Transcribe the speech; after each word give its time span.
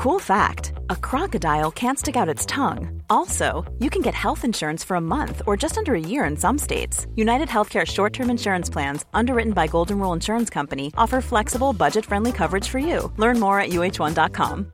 Cool 0.00 0.18
fact 0.18 0.72
a 0.88 0.96
crocodile 0.96 1.70
can't 1.70 1.98
stick 1.98 2.16
out 2.16 2.26
its 2.26 2.46
tongue. 2.46 3.02
Also, 3.10 3.70
you 3.80 3.90
can 3.90 4.00
get 4.00 4.14
health 4.14 4.46
insurance 4.46 4.82
for 4.82 4.94
a 4.94 5.00
month 5.00 5.42
or 5.46 5.58
just 5.58 5.76
under 5.76 5.94
a 5.94 6.00
year 6.00 6.24
in 6.24 6.38
some 6.38 6.56
states. 6.56 7.06
United 7.16 7.48
Healthcare 7.48 7.86
short 7.86 8.14
term 8.14 8.30
insurance 8.30 8.70
plans, 8.70 9.04
underwritten 9.12 9.52
by 9.52 9.66
Golden 9.66 9.98
Rule 9.98 10.14
Insurance 10.14 10.48
Company, 10.48 10.90
offer 10.96 11.20
flexible, 11.20 11.74
budget 11.74 12.06
friendly 12.06 12.32
coverage 12.32 12.66
for 12.66 12.78
you. 12.78 13.12
Learn 13.18 13.38
more 13.38 13.60
at 13.60 13.72
uh1.com. 13.72 14.72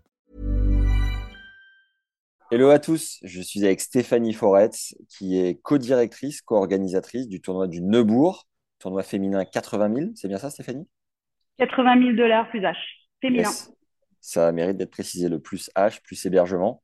Hello 2.53 2.71
à 2.71 2.79
tous, 2.79 3.19
je 3.25 3.43
suis 3.43 3.65
avec 3.65 3.81
Stéphanie 3.81 4.33
Foretz, 4.33 4.95
qui 5.09 5.41
est 5.41 5.61
co-directrice, 5.61 6.41
co-organisatrice 6.41 7.27
du 7.27 7.41
tournoi 7.41 7.67
du 7.67 7.83
Neubourg, 7.83 8.47
tournoi 8.79 9.03
féminin 9.03 9.45
80 9.45 9.93
000. 9.93 10.11
C'est 10.15 10.29
bien 10.29 10.39
ça, 10.39 10.51
Stéphanie? 10.51 10.87
80 11.59 12.01
000 12.01 12.17
dollars 12.17 12.49
plus 12.51 12.61
H, 12.61 12.77
féminin. 13.21 13.43
Yes. 13.43 13.73
Ça 14.27 14.51
mérite 14.51 14.77
d'être 14.77 14.91
précisé, 14.91 15.29
le 15.29 15.39
plus 15.39 15.71
H, 15.77 16.01
plus 16.03 16.27
hébergement. 16.27 16.83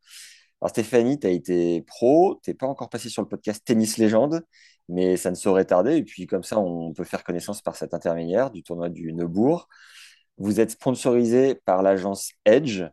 Alors 0.60 0.70
Stéphanie, 0.70 1.18
tu 1.18 1.26
as 1.26 1.30
été 1.30 1.82
pro, 1.82 2.38
tu 2.44 2.50
n'es 2.50 2.54
pas 2.54 2.68
encore 2.68 2.88
passé 2.88 3.08
sur 3.08 3.20
le 3.20 3.26
podcast 3.28 3.64
Tennis 3.64 3.98
Légende, 3.98 4.42
mais 4.88 5.16
ça 5.16 5.28
ne 5.30 5.34
saurait 5.34 5.64
tarder. 5.64 5.96
Et 5.96 6.04
puis 6.04 6.28
comme 6.28 6.44
ça, 6.44 6.60
on 6.60 6.92
peut 6.92 7.02
faire 7.02 7.24
connaissance 7.24 7.60
par 7.60 7.74
cet 7.74 7.94
intermédiaire 7.94 8.52
du 8.52 8.62
tournoi 8.62 8.88
du 8.90 9.12
Neubourg. 9.12 9.66
Vous 10.38 10.60
êtes 10.60 10.70
sponsorisé 10.70 11.56
par 11.64 11.82
l'agence 11.82 12.30
Edge, 12.44 12.84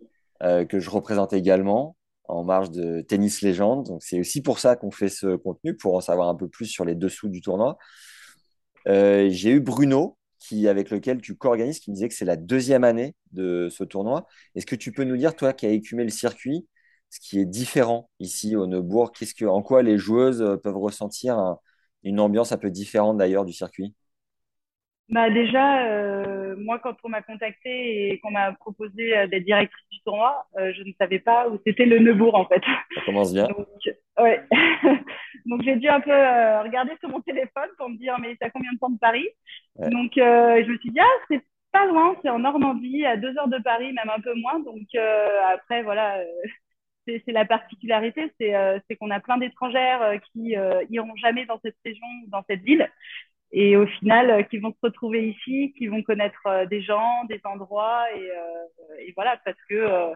euh, 0.41 0.65
que 0.65 0.79
je 0.79 0.89
représente 0.89 1.31
également 1.33 1.95
en 2.27 2.43
marge 2.43 2.71
de 2.71 3.01
Tennis 3.01 3.43
Légende. 3.43 3.85
Donc 3.85 4.01
c'est 4.01 4.19
aussi 4.19 4.41
pour 4.41 4.57
ça 4.57 4.75
qu'on 4.75 4.89
fait 4.89 5.09
ce 5.09 5.35
contenu, 5.35 5.77
pour 5.77 5.93
en 5.93 6.01
savoir 6.01 6.27
un 6.27 6.35
peu 6.35 6.47
plus 6.47 6.65
sur 6.65 6.85
les 6.85 6.95
dessous 6.95 7.29
du 7.29 7.41
tournoi. 7.41 7.77
Euh, 8.87 9.29
J'ai 9.29 9.51
eu 9.51 9.59
Bruno, 9.59 10.17
qui, 10.39 10.67
avec 10.67 10.89
lequel 10.91 11.21
tu 11.21 11.35
co-organises, 11.35 11.79
qui 11.79 11.91
me 11.91 11.95
disait 11.95 12.07
que 12.09 12.15
c'est 12.15 12.25
la 12.25 12.37
deuxième 12.37 12.83
année 12.83 13.15
de 13.31 13.69
ce 13.69 13.83
tournoi. 13.83 14.27
Est-ce 14.55 14.65
que 14.65 14.75
tu 14.75 14.91
peux 14.91 15.03
nous 15.03 15.17
dire, 15.17 15.35
toi 15.35 15.53
qui 15.53 15.65
as 15.65 15.71
écumé 15.71 16.03
le 16.03 16.09
circuit, 16.09 16.67
ce 17.09 17.19
qui 17.19 17.39
est 17.39 17.45
différent 17.45 18.09
ici 18.19 18.55
au 18.55 18.67
Neubourg? 18.67 19.11
Qu'est-ce 19.11 19.35
que, 19.35 19.45
En 19.45 19.61
quoi 19.61 19.83
les 19.83 19.97
joueuses 19.97 20.41
euh, 20.41 20.57
peuvent 20.57 20.77
ressentir 20.77 21.57
une 22.03 22.19
ambiance 22.19 22.51
un 22.51 22.57
peu 22.57 22.71
différente 22.71 23.17
d'ailleurs 23.17 23.45
du 23.45 23.53
circuit? 23.53 23.93
Bah 25.09 25.29
déjà, 25.31 25.87
euh, 25.87 26.28
moi, 26.57 26.79
quand 26.79 26.95
on 27.03 27.09
m'a 27.09 27.21
contacté 27.21 28.11
et 28.11 28.19
qu'on 28.19 28.31
m'a 28.31 28.53
proposé 28.53 29.17
euh, 29.17 29.27
d'être 29.27 29.45
directrice 29.45 29.89
du 29.91 29.99
tournoi, 30.01 30.45
je 30.57 30.83
ne 30.83 30.91
savais 30.99 31.19
pas 31.19 31.49
où 31.49 31.59
c'était 31.65 31.85
le 31.85 31.99
Neubourg, 31.99 32.35
en 32.35 32.45
fait. 32.45 32.61
Ça 32.95 33.01
commence 33.05 33.33
bien. 33.33 33.47
Donc, 33.47 33.67
ouais. 34.19 34.43
Donc, 35.45 35.61
j'ai 35.63 35.75
dû 35.77 35.87
un 35.87 36.01
peu 36.01 36.11
regarder 36.11 36.91
sur 36.99 37.09
mon 37.09 37.21
téléphone 37.21 37.69
pour 37.77 37.89
me 37.89 37.97
dire, 37.97 38.17
mais 38.19 38.35
t'as 38.39 38.49
combien 38.49 38.71
de 38.73 38.77
temps 38.77 38.89
de 38.89 38.99
Paris? 38.99 39.27
Donc, 39.77 40.11
je 40.15 40.71
me 40.71 40.77
suis 40.77 40.91
dit, 40.91 40.99
ah, 40.99 41.23
c'est 41.29 41.41
pas 41.71 41.85
loin, 41.85 42.15
c'est 42.21 42.29
en 42.29 42.39
Normandie, 42.39 43.05
à 43.05 43.17
deux 43.17 43.37
heures 43.37 43.47
de 43.47 43.59
Paris, 43.59 43.93
même 43.93 44.09
un 44.09 44.19
peu 44.21 44.33
moins. 44.35 44.59
Donc 44.59 44.87
euh, 44.95 45.27
après, 45.53 45.83
voilà, 45.83 46.19
euh, 46.19 46.25
c'est 47.05 47.31
la 47.31 47.45
particularité, 47.45 48.31
c'est 48.39 48.55
euh, 48.55 48.79
qu'on 48.99 49.11
a 49.11 49.19
plein 49.19 49.37
d'étrangères 49.37 50.19
qui 50.31 50.55
iront 50.89 51.15
jamais 51.15 51.45
dans 51.45 51.59
cette 51.63 51.77
région, 51.83 52.05
dans 52.27 52.43
cette 52.47 52.61
ville, 52.61 52.89
et 53.51 53.75
au 53.77 53.87
final, 53.87 54.47
qui 54.49 54.59
vont 54.59 54.71
se 54.71 54.79
retrouver 54.83 55.29
ici, 55.29 55.73
qui 55.77 55.87
vont 55.87 56.03
connaître 56.03 56.65
des 56.69 56.81
gens, 56.81 57.25
des 57.25 57.41
endroits, 57.43 58.05
et, 58.15 59.07
et 59.07 59.13
voilà, 59.15 59.37
parce 59.43 59.57
que 59.69 60.13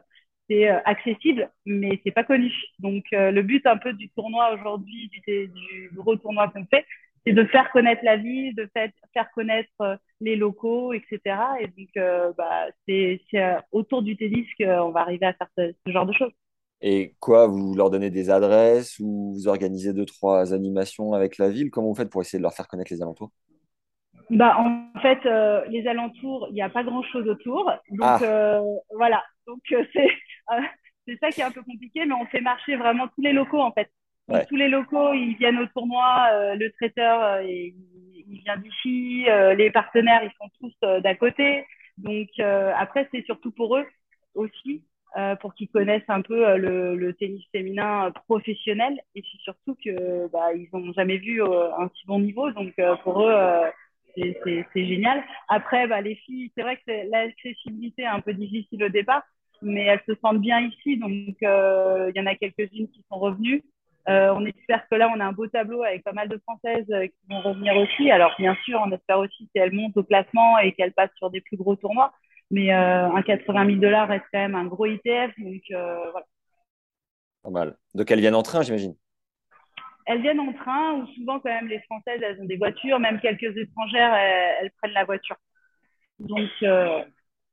c'est 0.50 0.68
accessible, 0.68 1.50
mais 1.66 2.00
c'est 2.04 2.12
pas 2.12 2.24
connu. 2.24 2.54
Donc 2.80 3.06
le 3.12 3.42
but 3.42 3.66
un 3.66 3.78
peu 3.78 3.94
du 3.94 4.10
tournoi 4.10 4.54
aujourd'hui, 4.54 5.10
du, 5.10 5.48
du 5.48 5.90
gros 5.94 6.16
tournoi 6.16 6.50
qu'on 6.50 6.66
fait, 6.66 6.86
c'est 7.26 7.34
de 7.34 7.46
faire 7.46 7.72
connaître 7.72 8.04
la 8.04 8.18
ville, 8.18 8.56
de 8.56 8.70
faire, 8.74 8.90
faire 9.14 9.32
connaître 9.32 9.72
euh, 9.82 9.96
les 10.20 10.36
locaux, 10.36 10.94
etc. 10.94 11.20
Et 11.60 11.68
donc, 11.68 11.90
euh, 11.98 12.34
bah, 12.38 12.68
c'est 12.88 13.20
euh, 13.36 13.60
autour 13.72 14.02
du 14.02 14.18
tennis 14.18 14.48
qu'on 14.58 14.92
va 14.92 15.02
arriver 15.02 15.26
à 15.26 15.34
faire 15.34 15.48
ce, 15.58 15.74
genre 15.92 16.06
de 16.06 16.14
choses. 16.14 16.32
Et 16.86 17.16
quoi, 17.20 17.48
vous 17.48 17.74
leur 17.76 17.90
donnez 17.90 18.10
des 18.10 18.30
adresses 18.30 19.00
ou 19.00 19.34
vous 19.34 19.48
organisez 19.48 19.94
deux, 19.94 20.06
trois 20.06 20.54
animations 20.54 21.14
avec 21.14 21.38
la 21.38 21.50
ville? 21.50 21.72
Comment 21.72 21.88
vous 21.88 21.96
faites 21.96 22.10
pour 22.10 22.22
essayer 22.22 22.40
de 22.40 22.44
leur 22.44 22.54
faire 22.54 22.68
connaître 22.68 22.92
les 22.94 23.02
alentours? 23.02 23.32
Bah, 24.30 24.58
En 24.60 25.00
fait, 25.00 25.24
les 25.70 25.88
alentours, 25.88 26.48
il 26.50 26.56
n'y 26.56 26.62
a 26.62 26.70
pas 26.70 26.84
grand-chose 26.84 27.28
autour. 27.28 27.72
Donc, 27.90 28.02
ah. 28.02 28.62
voilà. 28.92 29.24
Donc, 29.48 29.62
c'est 29.94 30.10
c'est 31.08 31.18
ça 31.20 31.32
qui 31.32 31.42
est 31.42 31.46
un 31.46 31.52
peu 31.52 31.64
compliqué, 31.64 32.06
mais 32.06 32.14
on 32.14 32.26
fait 32.26 32.42
marcher 32.42 32.76
vraiment 32.76 33.08
tous 33.08 33.22
les 33.22 33.34
locaux, 33.34 33.62
en 33.62 33.72
fait. 33.72 33.90
Tous 34.48 34.56
les 34.56 34.70
locaux, 34.70 35.14
ils 35.14 35.36
viennent 35.36 35.60
au 35.60 35.68
tournoi. 35.68 36.28
Euh, 36.32 36.56
le 36.56 36.72
traiteur, 36.72 37.22
euh, 37.22 37.44
il, 37.44 37.76
vient 38.46 38.58
d'ici. 38.58 39.26
Euh, 39.28 39.54
les 39.54 39.70
partenaires, 39.70 40.24
ils 40.24 40.32
sont 40.40 40.50
tous 40.60 41.02
d'à 41.02 41.16
côté. 41.16 41.66
Donc 41.98 42.30
après, 42.40 43.08
c'est 43.12 43.24
surtout 43.26 43.52
pour 43.52 43.78
eux 43.78 43.86
aussi, 44.34 44.84
pour 45.42 45.54
qu'ils 45.54 45.70
connaissent 45.70 46.10
un 46.10 46.22
peu 46.22 46.58
le, 46.58 47.14
tennis 47.14 47.44
féminin 47.52 48.12
professionnel. 48.28 49.00
Et 49.16 49.22
c'est 49.22 49.42
surtout 49.42 49.76
que 49.84 50.28
bah, 50.32 50.54
ils 50.54 50.70
n'ont 50.74 50.92
jamais 50.94 51.18
vu 51.18 51.42
un 51.44 51.90
si 51.96 52.06
bon 52.08 52.20
niveau. 52.20 52.52
Donc 52.52 52.74
pour 53.04 53.22
eux, 53.22 53.36
c'est 54.16 54.66
génial. 54.76 55.24
Après, 55.48 55.88
bah, 55.88 56.02
les 56.02 56.16
filles, 56.16 56.52
c'est 56.56 56.64
vrai 56.64 56.78
que 56.78 57.10
l'accessibilité 57.12 58.04
est 58.04 58.08
un 58.08 58.22
peu 58.22 58.34
difficile 58.34 58.84
au 58.84 58.90
départ, 58.90 59.24
mais 59.62 59.86
elles 59.86 60.02
se 60.08 60.16
sentent 60.16 60.42
bien 60.42 60.60
ici. 60.62 60.98
Donc 60.98 61.12
il 61.12 62.14
y 62.16 62.20
en 62.20 62.26
a 62.26 62.36
quelques-unes 62.36 62.90
qui 62.90 63.04
sont 63.10 63.20
revenues. 63.20 63.64
Euh, 64.10 64.34
on 64.36 64.46
espère 64.46 64.88
que 64.90 64.96
là, 64.96 65.10
on 65.16 65.20
a 65.20 65.26
un 65.26 65.32
beau 65.32 65.48
tableau 65.48 65.84
avec 65.84 66.04
pas 66.04 66.12
mal 66.12 66.28
de 66.28 66.38
Françaises 66.40 66.86
euh, 66.92 67.08
qui 67.08 67.14
vont 67.30 67.40
revenir 67.40 67.76
aussi. 67.78 68.12
Alors, 68.12 68.34
bien 68.38 68.56
sûr, 68.66 68.82
on 68.86 68.92
espère 68.92 69.20
aussi 69.20 69.50
qu'elles 69.54 69.72
montent 69.72 69.96
au 69.96 70.04
classement 70.04 70.58
et 70.60 70.74
qu'elles 70.74 70.92
passent 70.92 71.16
sur 71.18 71.30
des 71.30 71.40
plus 71.40 71.56
gros 71.56 71.76
tournois. 71.76 72.12
Mais 72.52 72.74
euh, 72.74 73.10
un 73.10 73.22
80 73.22 73.66
000 73.66 73.78
dollars 73.80 74.08
reste 74.08 74.26
quand 74.32 74.40
même 74.40 74.56
un 74.56 74.66
gros 74.66 74.86
ITF. 74.86 75.32
Donc, 75.38 75.62
voilà. 75.70 76.26
Pas 77.42 77.50
mal. 77.50 77.78
Donc, 77.94 78.10
elles 78.12 78.20
viennent 78.20 78.36
en 78.36 78.44
train, 78.44 78.62
j'imagine 78.62 78.96
Elles 80.06 80.22
viennent 80.22 80.40
en 80.40 80.54
train, 80.54 80.94
ou 80.94 81.08
souvent, 81.16 81.40
quand 81.40 81.50
même, 81.50 81.68
les 81.68 81.82
Françaises, 81.82 82.22
elles 82.22 82.40
ont 82.42 82.46
des 82.46 82.58
voitures. 82.58 83.00
Même 83.00 83.20
quelques 83.20 83.58
étrangères, 83.58 84.14
elles, 84.14 84.72
prennent 84.82 84.94
la 84.94 85.06
voiture. 85.06 85.38
Donc. 86.20 86.50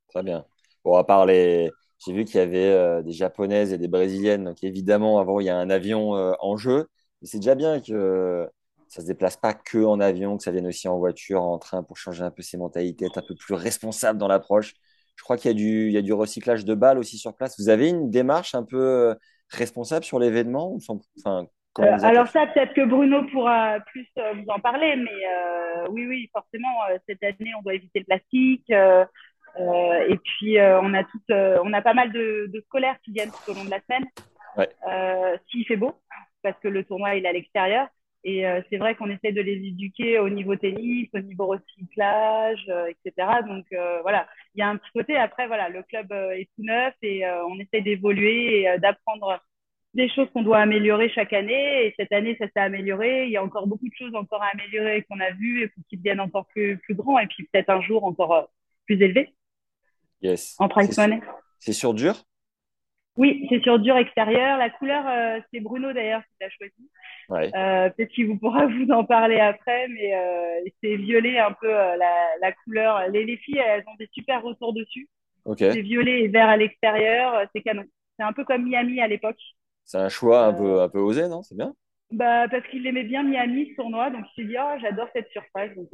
Très 0.08 0.22
bien. 0.22 0.44
Bon, 0.84 0.96
à 0.96 1.04
part 1.04 1.26
les, 1.26 1.70
j'ai 2.04 2.12
vu 2.12 2.24
qu'il 2.24 2.36
y 2.36 2.42
avait 2.42 2.72
euh, 2.72 3.02
des 3.02 3.12
japonaises 3.12 3.72
et 3.72 3.78
des 3.78 3.88
brésiliennes. 3.88 4.44
Donc 4.44 4.64
évidemment, 4.64 5.18
avant, 5.18 5.40
il 5.40 5.46
y 5.46 5.50
a 5.50 5.56
un 5.56 5.70
avion 5.70 6.16
euh, 6.16 6.32
en 6.40 6.56
jeu. 6.56 6.88
Mais 7.20 7.28
c'est 7.28 7.38
déjà 7.38 7.54
bien 7.54 7.80
que 7.80 8.48
ça 8.90 9.00
ne 9.00 9.06
se 9.06 9.10
déplace 9.10 9.36
pas 9.36 9.54
que 9.54 9.82
en 9.82 10.00
avion, 10.00 10.36
que 10.36 10.42
ça 10.42 10.50
vienne 10.50 10.66
aussi 10.66 10.88
en 10.88 10.98
voiture, 10.98 11.42
en 11.42 11.58
train 11.58 11.82
pour 11.82 11.96
changer 11.96 12.22
un 12.22 12.30
peu 12.30 12.42
ses 12.42 12.58
mentalités, 12.58 13.06
être 13.06 13.18
un 13.18 13.26
peu 13.26 13.34
plus 13.34 13.54
responsable 13.54 14.18
dans 14.18 14.28
l'approche. 14.28 14.74
Je 15.16 15.22
crois 15.22 15.36
qu'il 15.36 15.50
y, 15.50 15.54
a 15.54 15.56
du, 15.56 15.86
il 15.86 15.92
y 15.92 15.96
a 15.96 16.02
du 16.02 16.12
recyclage 16.12 16.64
de 16.64 16.74
balles 16.74 16.98
aussi 16.98 17.16
sur 17.16 17.34
place. 17.34 17.58
Vous 17.58 17.68
avez 17.68 17.88
une 17.88 18.10
démarche 18.10 18.54
un 18.54 18.64
peu 18.64 18.80
euh, 18.80 19.14
responsable 19.48 20.04
sur 20.04 20.18
l'événement 20.18 20.76
enfin, 20.76 21.46
alors 22.02 22.26
ça, 22.26 22.48
peut-être 22.48 22.74
que 22.74 22.84
Bruno 22.84 23.22
pourra 23.30 23.78
plus 23.92 24.08
vous 24.16 24.48
en 24.48 24.58
parler, 24.58 24.96
mais 24.96 25.88
oui, 25.90 26.04
oui, 26.08 26.28
forcément, 26.32 26.68
cette 27.08 27.22
année, 27.22 27.52
on 27.56 27.62
doit 27.62 27.74
éviter 27.74 28.00
le 28.00 28.04
plastique. 28.06 28.70
Euh, 29.58 30.06
et 30.08 30.16
puis, 30.16 30.58
euh, 30.58 30.80
on, 30.80 30.94
a 30.94 31.04
tout, 31.04 31.20
euh, 31.30 31.58
on 31.64 31.72
a 31.72 31.82
pas 31.82 31.94
mal 31.94 32.12
de, 32.12 32.48
de, 32.52 32.60
scolaires 32.62 32.96
qui 33.04 33.12
viennent 33.12 33.30
tout 33.30 33.50
au 33.50 33.54
long 33.54 33.64
de 33.64 33.70
la 33.70 33.80
semaine, 33.80 34.06
ouais. 34.56 35.40
s'il 35.48 35.66
fait 35.66 35.76
beau, 35.76 35.94
parce 36.42 36.58
que 36.60 36.68
le 36.68 36.84
tournoi 36.84 37.16
il 37.16 37.24
est 37.24 37.28
à 37.28 37.32
l'extérieur. 37.32 37.88
Et 38.22 38.44
c'est 38.68 38.76
vrai 38.76 38.94
qu'on 38.94 39.08
essaie 39.08 39.32
de 39.32 39.40
les 39.40 39.66
éduquer 39.68 40.18
au 40.18 40.28
niveau 40.28 40.54
tennis, 40.54 41.08
au 41.14 41.20
niveau 41.20 41.46
recyclage, 41.46 42.70
etc. 42.88 43.28
Donc 43.46 43.66
voilà, 44.02 44.28
il 44.54 44.58
y 44.58 44.62
a 44.62 44.68
un 44.68 44.76
petit 44.76 44.90
côté. 44.92 45.16
Après, 45.16 45.46
voilà, 45.46 45.68
le 45.68 45.82
club 45.82 46.12
est 46.12 46.48
tout 46.54 46.62
neuf 46.62 46.94
et 47.02 47.24
on 47.48 47.58
essaie 47.58 47.80
d'évoluer 47.80 48.62
et 48.62 48.78
d'apprendre 48.78 49.40
des 49.94 50.08
choses 50.08 50.28
qu'on 50.32 50.42
doit 50.42 50.58
améliorer 50.58 51.08
chaque 51.08 51.32
année. 51.32 51.86
Et 51.86 51.94
cette 51.98 52.12
année, 52.12 52.36
ça 52.38 52.46
s'est 52.46 52.60
amélioré. 52.60 53.24
Il 53.24 53.30
y 53.30 53.36
a 53.36 53.42
encore 53.42 53.66
beaucoup 53.66 53.88
de 53.88 53.94
choses 53.96 54.14
encore 54.14 54.42
à 54.42 54.50
améliorer 54.52 55.02
qu'on 55.08 55.18
a 55.18 55.30
vues 55.32 55.62
et 55.62 55.68
pour 55.68 55.82
qu'ils 55.88 55.98
deviennent 55.98 56.20
encore 56.20 56.46
plus, 56.46 56.76
plus 56.78 56.94
grands 56.94 57.18
et 57.18 57.26
puis 57.26 57.48
peut-être 57.50 57.70
un 57.70 57.80
jour 57.80 58.04
encore 58.04 58.50
plus 58.86 59.00
élevés. 59.02 59.34
Yes. 60.20 60.56
En 60.58 60.68
price 60.68 60.96
money. 60.98 61.20
C'est 61.58 61.72
sur 61.72 61.94
dur 61.94 62.22
Oui, 63.20 63.46
c'est 63.50 63.62
sur 63.62 63.78
dur 63.78 63.98
extérieur. 63.98 64.56
La 64.56 64.70
couleur, 64.70 65.04
euh, 65.06 65.40
c'est 65.52 65.60
Bruno 65.60 65.92
d'ailleurs 65.92 66.22
qui 66.22 66.36
l'a 66.40 66.48
choisi. 66.48 66.90
Ouais. 67.28 67.54
Euh, 67.54 67.90
Peut-être 67.90 68.08
qu'il 68.12 68.26
vous 68.26 68.38
pourra 68.38 68.64
vous 68.66 68.90
en 68.90 69.04
parler 69.04 69.38
après, 69.38 69.88
mais 69.88 70.16
euh, 70.16 70.70
c'est 70.82 70.96
violet 70.96 71.38
un 71.38 71.52
peu 71.52 71.68
la, 71.68 71.98
la, 72.40 72.52
couleur. 72.64 73.08
Les, 73.10 73.26
les, 73.26 73.36
filles, 73.36 73.58
elles 73.58 73.84
ont 73.88 73.96
des 73.98 74.08
super 74.10 74.42
retours 74.42 74.72
dessus. 74.72 75.06
Okay. 75.44 75.70
C'est 75.70 75.82
violet 75.82 76.22
et 76.22 76.28
vert 76.28 76.48
à 76.48 76.56
l'extérieur, 76.56 77.46
c'est 77.54 77.60
canon. 77.60 77.84
C'est 78.18 78.24
un 78.24 78.32
peu 78.32 78.42
comme 78.46 78.64
Miami 78.64 79.02
à 79.02 79.06
l'époque. 79.06 79.40
C'est 79.84 79.98
un 79.98 80.08
choix 80.08 80.46
un, 80.46 80.54
peu, 80.54 80.80
un 80.80 80.88
peu 80.88 81.00
osé, 81.00 81.28
non? 81.28 81.42
C'est 81.42 81.56
bien? 81.56 81.74
Bah, 82.10 82.48
Parce 82.48 82.66
qu'il 82.68 82.86
aimait 82.86 83.04
bien 83.04 83.22
Miami, 83.22 83.68
ce 83.72 83.82
tournoi, 83.82 84.08
donc 84.08 84.22
me 84.22 84.28
suis 84.28 84.46
dit, 84.46 84.56
oh, 84.58 84.78
j'adore 84.80 85.08
cette 85.12 85.28
surface. 85.28 85.76
Donc, 85.76 85.88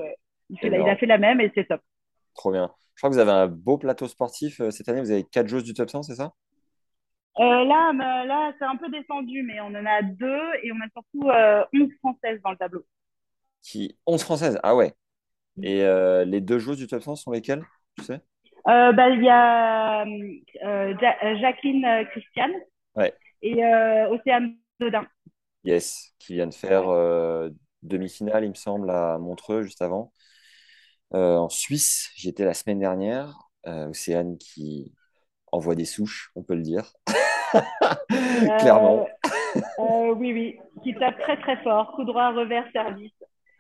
il, 0.48 0.60
fait 0.60 0.68
il 0.68 0.88
a 0.88 0.96
fait 0.96 1.06
la 1.06 1.18
même 1.18 1.40
et 1.40 1.50
c'est 1.56 1.66
top. 1.66 1.80
Trop 2.36 2.52
bien. 2.52 2.70
Je 2.94 3.00
crois 3.00 3.10
que 3.10 3.14
vous 3.14 3.20
avez 3.20 3.32
un 3.32 3.48
beau 3.48 3.78
plateau 3.78 4.06
sportif 4.06 4.62
cette 4.70 4.88
année. 4.88 5.00
Vous 5.00 5.10
avez 5.10 5.24
quatre 5.24 5.48
joueuses 5.48 5.64
du 5.64 5.74
top 5.74 5.90
100, 5.90 6.04
c'est 6.04 6.14
ça? 6.14 6.32
Euh, 7.38 7.64
Là, 7.64 7.92
là 8.24 8.52
c'est 8.58 8.64
un 8.64 8.76
peu 8.76 8.88
descendu, 8.88 9.42
mais 9.42 9.60
on 9.60 9.66
en 9.66 9.86
a 9.86 10.02
deux 10.02 10.42
et 10.62 10.72
on 10.72 10.80
a 10.80 10.88
surtout 10.92 11.28
euh, 11.30 11.64
11 11.74 11.88
françaises 11.98 12.40
dans 12.42 12.50
le 12.50 12.56
tableau. 12.56 12.84
Qui... 13.62 13.96
11 14.06 14.22
françaises? 14.22 14.58
Ah 14.62 14.74
ouais. 14.74 14.94
Et 15.62 15.82
euh, 15.82 16.24
les 16.24 16.40
deux 16.40 16.58
joueuses 16.58 16.78
du 16.78 16.86
top 16.86 17.02
100 17.02 17.16
sont 17.16 17.30
lesquelles 17.32 17.64
Tu 17.98 18.04
sais? 18.04 18.20
Bah, 18.64 19.08
Il 19.10 19.22
y 19.22 19.28
a 19.28 20.04
Jacqueline 21.40 22.06
Christiane 22.10 22.52
et 23.42 23.64
Océane 24.10 24.56
Dodin. 24.80 25.06
Yes, 25.64 26.14
qui 26.18 26.34
vient 26.34 26.46
de 26.46 26.54
faire 26.54 26.84
demi-finale, 27.82 28.44
il 28.44 28.50
me 28.50 28.54
semble, 28.54 28.90
à 28.90 29.18
Montreux 29.18 29.62
juste 29.62 29.82
avant. 29.82 30.12
en 31.12 31.48
Suisse, 31.48 32.10
j'étais 32.16 32.44
la 32.44 32.54
semaine 32.54 32.78
dernière. 32.78 33.34
Océane 33.64 34.38
qui 34.38 34.92
envoie 35.56 35.74
des 35.74 35.84
souches, 35.84 36.30
on 36.36 36.42
peut 36.42 36.54
le 36.54 36.62
dire. 36.62 36.92
Clairement. 38.60 39.06
Euh, 39.78 40.14
oui, 40.14 40.32
oui, 40.32 40.58
qui 40.82 40.94
tape 40.94 41.18
très 41.20 41.36
très 41.38 41.56
fort, 41.62 41.92
coup 41.92 42.04
droit, 42.04 42.32
revers, 42.32 42.66
service. 42.72 43.12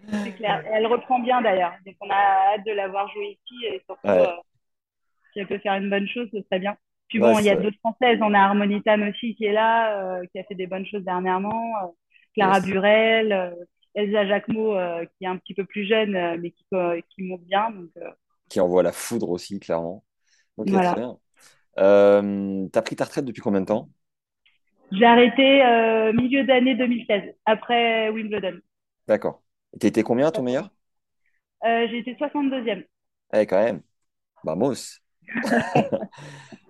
C'est 0.08 0.32
clair. 0.32 0.62
elle 0.70 0.86
reprend 0.86 1.18
bien 1.18 1.40
d'ailleurs. 1.40 1.72
Donc 1.84 1.96
on 2.00 2.10
a 2.10 2.54
hâte 2.54 2.66
de 2.66 2.72
la 2.72 2.88
voir 2.88 3.10
jouer 3.12 3.38
ici 3.42 3.64
et 3.66 3.82
surtout, 3.86 4.06
euh, 4.08 4.26
si 5.32 5.40
elle 5.40 5.46
peut 5.46 5.58
faire 5.58 5.74
une 5.74 5.90
bonne 5.90 6.06
chose, 6.06 6.28
ce 6.32 6.42
serait 6.42 6.60
bien. 6.60 6.76
Puis 7.08 7.18
bon, 7.18 7.38
il 7.38 7.44
y 7.44 7.50
a 7.50 7.56
d'autres 7.56 7.78
Françaises. 7.78 8.18
On 8.20 8.34
a 8.34 8.40
Harmonitan 8.40 9.00
aussi 9.08 9.34
qui 9.34 9.46
est 9.46 9.52
là, 9.52 10.00
euh, 10.00 10.26
qui 10.30 10.38
a 10.38 10.44
fait 10.44 10.54
des 10.54 10.66
bonnes 10.66 10.86
choses 10.86 11.02
dernièrement. 11.02 11.72
Clara 12.34 12.60
Burel, 12.60 13.56
Elsa 13.94 14.26
Jacquemot, 14.26 14.74
qui 15.16 15.24
est 15.24 15.28
un 15.28 15.38
petit 15.38 15.54
peu 15.54 15.64
plus 15.64 15.86
jeune, 15.86 16.12
mais 16.40 16.50
qui, 16.50 16.64
qui 17.08 17.22
monte 17.22 17.42
bien. 17.42 17.70
Donc, 17.70 17.90
Qui 18.50 18.60
envoie 18.60 18.82
la 18.82 18.92
foudre 18.92 19.30
aussi, 19.30 19.58
clairement. 19.58 20.04
Ok, 20.56 20.68
voilà. 20.70 20.92
très 20.92 21.00
bien. 21.00 21.18
Euh, 21.78 22.66
tu 22.72 22.78
as 22.78 22.82
pris 22.82 22.96
ta 22.96 23.04
retraite 23.04 23.24
depuis 23.24 23.42
combien 23.42 23.60
de 23.60 23.66
temps? 23.66 23.90
J'ai 24.92 25.04
arrêté 25.04 25.64
euh, 25.64 26.12
milieu 26.12 26.44
d'année 26.44 26.74
2016, 26.74 27.22
après 27.44 28.08
Wimbledon. 28.10 28.58
D'accord. 29.08 29.42
Et 29.74 29.78
tu 29.80 29.86
étais 29.88 30.02
combien 30.04 30.30
ton 30.30 30.42
meilleur? 30.42 30.70
Euh, 31.64 31.86
J'ai 31.90 31.98
été 31.98 32.14
62e. 32.16 32.84
Eh, 33.32 33.46
quand 33.46 33.62
même. 33.62 33.82
Vamos. 34.44 35.00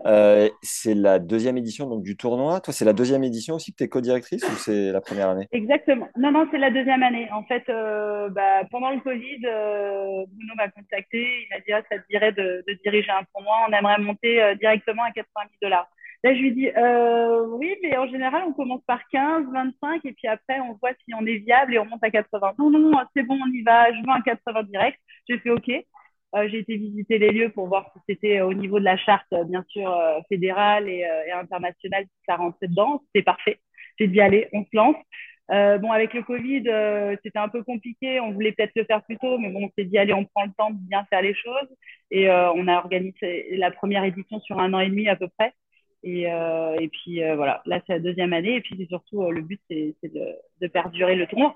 Euh, 0.07 0.49
c'est 0.63 0.95
la 0.95 1.19
deuxième 1.19 1.57
édition 1.57 1.89
donc, 1.89 2.03
du 2.03 2.17
tournoi. 2.17 2.61
Toi, 2.61 2.73
c'est 2.73 2.85
la 2.85 2.93
deuxième 2.93 3.25
édition 3.25 3.57
aussi 3.57 3.73
que 3.73 3.79
tu 3.79 3.85
es 3.85 3.89
co-directrice 3.89 4.43
ou 4.45 4.55
c'est 4.57 4.93
la 4.93 5.01
première 5.01 5.31
année? 5.31 5.49
Exactement. 5.53 6.09
Non, 6.17 6.31
non, 6.31 6.47
c'est 6.51 6.59
la 6.59 6.71
deuxième 6.71 7.03
année. 7.03 7.29
En 7.33 7.43
fait, 7.45 7.65
euh, 7.69 8.29
bah, 8.31 8.65
pendant 8.71 8.91
le 8.91 9.01
Covid, 9.01 9.41
euh, 9.45 10.25
Bruno 10.29 10.55
m'a 10.57 10.69
contacté. 10.69 11.27
Il 11.43 11.49
m'a 11.51 11.61
dit 11.61 11.73
ah, 11.73 11.83
ça 11.91 11.99
te 11.99 12.07
dirait 12.09 12.33
de, 12.33 12.65
diriger 12.85 13.11
un 13.11 13.25
tournoi. 13.35 13.55
On 13.69 13.73
aimerait 13.73 13.99
monter 13.99 14.55
directement 14.61 15.03
à 15.03 15.11
80 15.11 15.27
000 15.35 15.49
dollars. 15.63 15.89
Là, 16.25 16.35
je 16.35 16.41
lui 16.41 16.55
dis 16.55 16.71
oui, 17.59 17.75
mais 17.83 17.97
en 17.97 18.07
général, 18.07 18.45
on 18.47 18.53
commence 18.53 18.83
par 18.87 19.01
15, 19.11 19.47
25 19.53 20.05
et 20.05 20.13
puis 20.13 20.29
après, 20.29 20.61
on 20.61 20.75
voit 20.81 20.93
si 21.05 21.15
on 21.15 21.27
est 21.27 21.39
viable 21.39 21.75
et 21.75 21.79
on 21.79 21.85
monte 21.85 22.05
à 22.05 22.11
80. 22.11 22.55
Non, 22.59 22.71
non, 22.71 22.93
c'est 23.15 23.25
bon, 23.25 23.39
on 23.43 23.53
y 23.53 23.63
va. 23.63 23.93
Je 23.93 23.99
veux 23.99 24.09
un 24.09 24.21
80 24.21 24.63
direct. 24.65 24.99
J'ai 25.29 25.39
fait 25.39 25.51
OK. 25.51 25.71
Euh, 26.37 26.49
j'ai 26.51 26.59
été 26.59 26.77
visiter 26.77 27.19
les 27.19 27.31
lieux 27.31 27.51
pour 27.51 27.67
voir 27.69 27.91
si 27.95 28.01
c'était 28.09 28.41
au 28.43 28.53
niveau 28.53 28.79
de 28.79 28.85
la 28.85 28.97
charte, 28.99 29.27
euh, 29.33 29.45
bien 29.45 29.65
sûr, 29.69 29.91
euh, 29.91 30.21
fédérale 30.29 30.89
et, 30.89 31.05
internationale, 31.33 32.05
si 32.05 32.25
ça 32.29 32.37
rentrait 32.37 32.69
dedans. 32.69 33.03
C'était 33.07 33.25
parfait. 33.25 33.61
J'ai 33.99 34.09
dit, 34.09 34.21
allez, 34.21 34.49
on 34.53 34.65
se 34.65 34.71
lance. 34.75 34.97
bon, 35.49 35.91
avec 35.93 36.13
le 36.13 36.23
Covid, 36.23 36.65
c'était 37.23 37.39
un 37.39 37.49
peu 37.49 37.63
compliqué. 37.63 38.21
On 38.21 38.33
voulait 38.33 38.53
peut-être 38.53 38.73
le 38.77 38.85
faire 38.85 39.03
plus 39.05 39.17
tôt, 39.19 39.39
mais 39.39 39.49
bon, 39.51 39.65
on 39.65 39.71
s'est 39.79 39.85
dit, 39.85 39.97
allez, 39.99 40.13
on 40.13 40.25
prend 40.25 40.45
le 40.45 40.53
temps 40.59 40.71
de 40.71 40.77
bien 40.89 41.05
faire 41.09 41.23
les 41.23 41.35
choses. 41.35 41.69
Et 42.11 42.29
on 42.31 42.69
a 42.69 42.77
organisé 42.77 43.57
la 43.57 43.71
première 43.71 44.05
édition 44.05 44.41
sur 44.41 44.59
un 44.59 44.75
an 44.75 44.81
et 44.81 44.89
demi 44.89 45.09
à 45.09 45.17
peu 45.17 45.29
près. 45.39 45.55
Et, 46.03 46.23
et 46.25 46.89
puis 46.89 47.21
voilà, 47.35 47.63
là, 47.65 47.81
c'est 47.87 47.95
la 47.95 48.01
deuxième 48.01 48.33
année. 48.35 48.57
Et 48.57 48.61
puis 48.61 48.87
surtout, 48.89 49.31
le 49.31 49.41
but, 49.41 49.61
c'est 49.71 49.95
de, 50.03 50.37
de 50.61 50.67
perdurer 50.67 51.17
le 51.17 51.27
tournoi. 51.27 51.55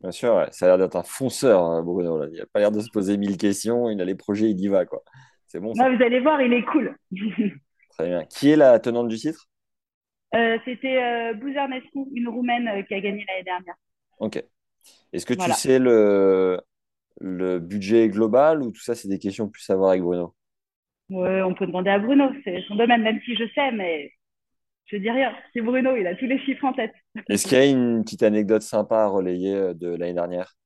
Bien 0.00 0.12
sûr, 0.12 0.46
ça 0.50 0.64
a 0.64 0.68
l'air 0.68 0.78
d'être 0.78 0.96
un 0.96 1.02
fonceur, 1.02 1.62
hein, 1.62 1.82
Bruno. 1.82 2.24
Il 2.32 2.38
n'a 2.38 2.46
pas 2.46 2.60
l'air 2.60 2.72
de 2.72 2.80
se 2.80 2.90
poser 2.90 3.18
mille 3.18 3.36
questions. 3.36 3.90
Il 3.90 4.00
a 4.00 4.04
les 4.04 4.14
projets, 4.14 4.50
il 4.50 4.58
y 4.60 4.68
va. 4.68 4.86
quoi. 4.86 5.02
C'est 5.46 5.60
bon. 5.60 5.72
vous 5.72 5.80
allez 5.82 6.20
voir, 6.20 6.40
il 6.40 6.52
est 6.52 6.64
cool. 6.64 6.96
Très 7.90 8.06
bien. 8.08 8.24
Qui 8.24 8.50
est 8.50 8.56
la 8.56 8.78
tenante 8.78 9.08
du 9.08 9.18
titre? 9.18 9.46
Euh, 10.34 10.58
C'était 10.64 11.02
euh, 11.02 11.34
Buzarnescu, 11.34 11.98
une 12.14 12.28
Roumaine 12.28 12.68
euh, 12.68 12.82
qui 12.82 12.94
a 12.94 13.00
gagné 13.00 13.24
l'année 13.28 13.42
dernière. 13.42 13.74
Ok. 14.20 14.42
Est-ce 15.12 15.26
que 15.26 15.34
tu 15.34 15.50
sais 15.52 15.78
le, 15.78 16.60
le 17.20 17.58
budget 17.58 18.08
global 18.08 18.62
ou 18.62 18.70
tout 18.70 18.80
ça, 18.80 18.94
c'est 18.94 19.08
des 19.08 19.18
questions 19.18 19.48
plus 19.48 19.68
à 19.70 19.76
voir 19.76 19.90
avec 19.90 20.02
Bruno? 20.02 20.34
Oui, 21.10 21.42
on 21.42 21.54
peut 21.54 21.66
demander 21.66 21.90
à 21.90 21.98
Bruno. 21.98 22.30
C'est 22.44 22.62
son 22.68 22.76
domaine, 22.76 23.02
même 23.02 23.20
si 23.24 23.34
je 23.34 23.44
sais, 23.54 23.72
mais 23.72 24.12
je 24.86 24.96
dis 24.96 25.10
rien. 25.10 25.32
C'est 25.52 25.60
Bruno, 25.60 25.96
il 25.96 26.06
a 26.06 26.14
tous 26.14 26.26
les 26.26 26.38
chiffres 26.40 26.64
en 26.64 26.72
tête. 26.72 26.92
Est-ce 27.28 27.46
qu'il 27.46 27.58
y 27.58 27.60
a 27.60 27.66
une 27.66 28.02
petite 28.02 28.22
anecdote 28.22 28.62
sympa 28.62 28.98
à 28.98 29.06
relayer 29.06 29.54
euh, 29.54 29.74
de 29.74 29.88
l'année 29.88 30.14
dernière? 30.14 30.56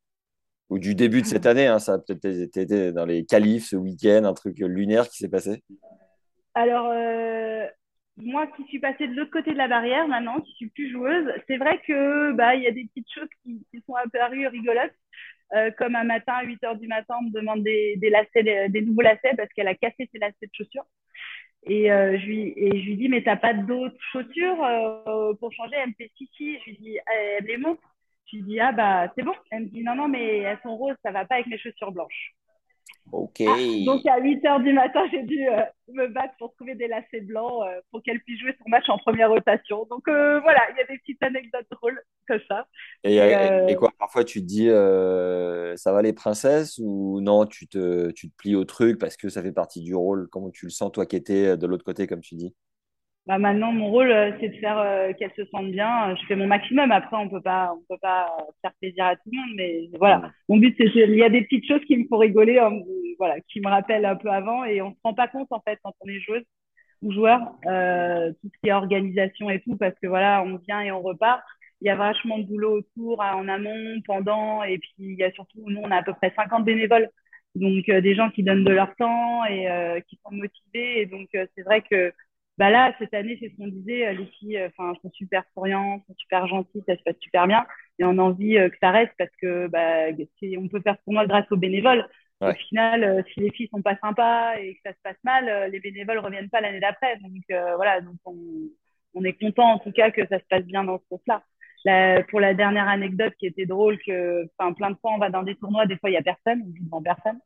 Ou 0.71 0.79
du 0.79 0.95
début 0.95 1.21
de 1.21 1.27
cette 1.27 1.47
année 1.47 1.67
hein, 1.67 1.79
Ça 1.79 1.95
a 1.95 1.99
peut-être 1.99 2.25
été 2.25 2.93
dans 2.93 3.05
les 3.05 3.27
qualifs 3.27 3.67
ce 3.67 3.77
week-end, 3.77 4.25
un 4.25 4.33
truc 4.33 4.59
lunaire 4.59 5.09
qui 5.09 5.19
s'est 5.19 5.29
passé? 5.29 5.63
Alors, 6.55 6.91
euh, 6.91 7.67
moi 8.17 8.47
qui 8.57 8.65
suis 8.65 8.79
passée 8.79 9.09
de 9.09 9.15
l'autre 9.15 9.31
côté 9.31 9.53
de 9.53 9.59
la 9.59 9.69
barrière 9.69 10.09
maintenant, 10.09 10.41
qui 10.41 10.53
suis 10.53 10.69
plus 10.69 10.91
joueuse, 10.91 11.27
c'est 11.47 11.59
vrai 11.59 11.81
que 11.87 12.33
bah 12.33 12.55
il 12.55 12.63
y 12.63 12.67
a 12.67 12.71
des 12.71 12.87
petites 12.87 13.13
choses 13.13 13.29
qui, 13.43 13.67
sont 13.87 13.95
apparues 13.95 14.47
rigolotes. 14.47 14.95
Euh, 15.55 15.71
comme 15.73 15.95
un 15.95 16.05
matin, 16.05 16.33
à 16.33 16.45
8 16.45 16.63
h 16.63 16.79
du 16.79 16.89
matin, 16.89 17.17
on 17.21 17.25
me 17.25 17.31
demande 17.31 17.63
des, 17.63 17.99
lacets, 18.11 18.69
des 18.71 18.81
nouveaux 18.81 19.03
lacets 19.03 19.35
parce 19.37 19.51
qu'elle 19.51 19.69
a 19.69 19.75
cassé 19.75 20.09
ses 20.11 20.19
lacets 20.19 20.47
de 20.47 20.51
chaussures. 20.55 20.87
Et, 21.67 21.91
euh, 21.91 22.19
je 22.19 22.27
lui, 22.27 22.53
et 22.57 22.71
je 22.81 22.87
lui 22.87 22.97
dis, 22.97 23.09
mais 23.09 23.23
t'as 23.23 23.37
pas 23.37 23.55
d'autres 23.55 23.97
chaussures 24.13 24.63
euh, 24.65 25.35
pour 25.35 25.53
changer? 25.53 25.77
Elle 25.77 25.91
me 25.91 25.95
fait, 25.95 26.11
si, 26.17 26.29
si. 26.37 26.59
Je 26.61 26.71
lui 26.71 26.77
dis, 26.79 26.99
elle 27.07 27.45
les 27.47 27.57
montre. 27.57 27.83
Je 28.27 28.37
lui 28.37 28.43
dis, 28.45 28.61
ah 28.61 28.73
bah 28.73 29.13
c'est 29.17 29.23
bon. 29.23 29.35
Elle 29.51 29.65
me 29.65 29.69
dit, 29.69 29.83
non, 29.83 29.95
non, 29.95 30.09
mais 30.09 30.39
elles 30.39 30.59
sont 30.63 30.77
roses, 30.77 30.97
ça 31.03 31.11
va 31.13 31.25
pas 31.25 31.37
avec 31.37 31.47
mes 31.47 31.59
chaussures 31.59 31.93
blanches. 31.93 32.35
Ok. 33.15 33.43
Ah, 33.47 33.57
donc 33.87 34.05
à 34.07 34.19
8 34.19 34.43
h 34.43 34.63
du 34.65 34.73
matin, 34.73 35.01
j'ai 35.13 35.23
dû 35.23 35.47
euh, 35.47 35.63
me 35.89 36.09
battre 36.09 36.35
pour 36.37 36.53
trouver 36.55 36.75
des 36.75 36.89
lacets 36.89 37.21
blancs 37.21 37.63
euh, 37.63 37.81
pour 37.93 38.03
qu'elle 38.03 38.21
puisse 38.21 38.41
jouer 38.41 38.57
son 38.59 38.69
match 38.69 38.89
en 38.89 38.99
première 38.99 39.31
rotation. 39.31 39.87
Donc 39.89 40.09
euh, 40.09 40.41
voilà, 40.41 40.61
il 40.73 40.79
y 40.79 40.81
a 40.81 40.87
des 40.87 40.99
petites 40.99 41.23
anecdotes 41.23 41.67
drôles 41.71 42.03
comme 42.27 42.41
ça. 42.49 42.67
Et, 43.05 43.77
quoi, 43.77 43.93
parfois 44.01 44.25
tu 44.25 44.41
te 44.41 44.47
dis 44.47 44.67
ça 45.79 45.93
va 45.93 46.03
les 46.03 46.13
princesses 46.13 46.81
ou 46.83 47.21
non, 47.21 47.47
tu 47.47 47.69
te, 47.69 48.11
tu 48.11 48.31
te 48.31 48.37
plies 48.37 48.57
au 48.57 48.65
truc 48.65 48.99
parce 48.99 49.17
que 49.17 49.29
ça 49.29 49.43
fait 49.43 49.53
partie 49.53 49.81
du 49.81 49.95
rôle? 49.95 50.29
Comment 50.31 50.51
tu 50.51 50.67
le 50.67 50.71
sens, 50.73 50.91
toi 50.91 51.07
qui 51.07 51.15
étais 51.15 51.57
de 51.57 51.67
l'autre 51.69 51.85
côté, 51.85 52.09
comme 52.09 52.21
tu 52.21 52.35
dis? 52.35 52.53
Bah 53.27 53.39
maintenant 53.39 53.73
mon 53.73 53.91
rôle 53.91 54.11
euh, 54.11 54.33
c'est 54.39 54.51
de 54.51 54.57
faire 54.57 54.79
euh, 54.79 55.13
qu'elle 55.15 55.33
se 55.35 55.47
sente 55.47 55.71
bien. 55.71 56.15
Je 56.15 56.27
fais 56.27 56.37
mon 56.37 56.47
maximum. 56.47 56.93
Après 56.93 57.17
on 57.17 57.29
peut 57.29 57.41
pas 57.41 57.73
on 57.75 57.83
peut 57.89 58.01
pas 58.01 58.37
faire 58.61 58.73
plaisir 58.81 59.07
à 59.07 59.17
tout 59.17 59.31
le 59.33 59.39
monde, 59.39 59.51
mais 59.57 59.89
voilà. 59.99 60.31
Mon 60.49 60.59
but 60.59 60.75
c'est 60.77 60.91
il 60.95 61.17
y 61.17 61.25
a 61.25 61.31
des 61.31 61.43
petites 61.43 61.67
choses 61.67 61.83
qui 61.87 61.97
me 61.97 62.07
font 62.07 62.19
rigoler, 62.19 62.59
hein, 62.59 62.71
voilà, 63.19 63.41
qui 63.49 63.61
me 63.61 63.69
rappellent 63.69 64.05
un 64.05 64.17
peu 64.17 64.29
avant 64.29 64.65
et 64.65 64.83
on 64.83 64.91
se 64.91 64.99
rend 65.03 65.15
pas 65.15 65.29
compte 65.29 65.49
en 65.51 65.61
fait 65.61 65.79
quand 65.83 65.95
on 66.03 66.09
est 66.09 66.21
joueuse 66.21 66.45
ou 67.03 67.13
joueur 67.13 67.41
euh, 67.67 68.31
tout 68.43 68.51
ce 68.55 68.61
qui 68.61 68.69
est 68.69 68.73
organisation 68.73 69.49
et 69.51 69.61
tout 69.61 69.77
parce 69.77 69.95
que 70.03 70.07
voilà 70.07 70.43
on 70.43 70.57
vient 70.59 70.83
et 70.83 70.93
on 70.93 71.01
repart. 71.01 71.43
Il 71.81 71.87
y 71.87 71.91
a 71.91 71.97
vachement 71.97 72.39
de 72.39 72.45
boulot 72.45 72.79
autour, 72.79 73.21
en 73.21 73.49
amont, 73.49 74.01
pendant 74.07 74.63
et 74.65 74.79
puis 74.79 74.95
il 74.99 75.15
y 75.15 75.25
a 75.25 75.33
surtout 75.33 75.65
nous 75.67 75.81
on 75.83 75.91
a 75.91 75.97
à 75.97 76.03
peu 76.03 76.13
près 76.13 76.33
50 76.37 76.65
bénévoles 76.65 77.09
donc 77.55 77.87
des 77.87 78.15
gens 78.15 78.31
qui 78.31 78.43
donnent 78.43 78.65
de 78.65 78.73
leur 78.73 78.95
temps 78.97 79.45
et 79.47 80.03
qui 80.09 80.19
sont 80.23 80.35
motivés 80.35 81.01
et 81.01 81.07
donc 81.07 81.29
c'est 81.33 81.63
vrai 81.63 81.83
que 81.83 82.13
bah 82.57 82.71
là, 82.71 82.95
cette 82.99 83.15
année, 83.15 83.37
c'est 83.41 83.49
ce 83.51 83.57
qu'on 83.57 83.67
disait, 83.67 84.07
euh, 84.07 84.13
les 84.13 84.27
filles 84.27 84.59
euh, 84.59 84.69
enfin, 84.69 84.95
sont 85.03 85.11
super 85.11 85.43
souriantes, 85.55 86.05
sont 86.07 86.15
super 86.17 86.47
gentilles, 86.47 86.85
ça 86.87 86.97
se 86.97 87.03
passe 87.03 87.19
super 87.21 87.49
bien. 87.49 87.67
Et 87.99 88.05
on 88.05 88.19
a 88.19 88.23
envie 88.23 88.59
euh, 88.59 88.69
que 88.69 88.77
ça 88.81 88.93
reste 88.93 89.13
parce 89.19 89.35
que 89.43 89.67
bah, 89.67 90.11
on 90.59 90.69
peut 90.69 90.81
faire 90.81 90.99
pour 90.99 91.15
moi 91.15 91.27
grâce 91.27 91.51
aux 91.51 91.57
bénévoles. 91.57 92.07
Au 92.41 92.53
final, 92.53 93.25
si 93.33 93.41
les 93.41 93.51
filles 93.53 93.69
sont 93.73 93.81
pas 93.81 93.97
sympas 94.03 94.57
et 94.59 94.75
que 94.75 94.81
ça 94.85 94.93
se 94.93 94.99
passe 95.03 95.17
mal, 95.25 95.71
les 95.71 95.81
bénévoles 95.81 96.19
reviennent 96.19 96.51
pas 96.51 96.61
l'année 96.61 96.81
d'après. 96.81 97.17
Donc 97.19 97.43
voilà, 97.49 98.03
donc 98.03 98.17
on, 98.27 98.37
on, 99.15 99.25
est 99.25 99.33
content 99.33 99.73
en 99.73 99.79
tout 99.79 99.93
cas 99.93 100.11
que 100.11 100.27
ça 100.27 100.39
se 100.39 100.45
passe 100.51 100.65
bien 100.65 100.85
dans 100.85 100.99
ce 100.99 101.05
sens-là. 101.09 102.23
pour 102.29 102.41
la 102.41 102.53
dernière 102.53 102.87
anecdote 102.87 103.33
qui 103.39 103.47
était 103.47 103.65
drôle, 103.65 103.99
que 104.07 104.47
enfin 104.59 104.75
plein 104.75 104.91
de 104.91 104.97
fois 104.97 105.13
on 105.15 105.19
va 105.19 105.31
dans 105.31 105.43
des 105.43 105.55
tournois, 105.55 105.87
des 105.87 105.97
fois 105.97 106.11
il 106.11 106.15
y 106.15 106.19
a 106.19 106.23
personne, 106.23 106.61
on 106.67 106.77
joue 106.77 106.85
devant 106.85 107.03
personne. 107.03 107.39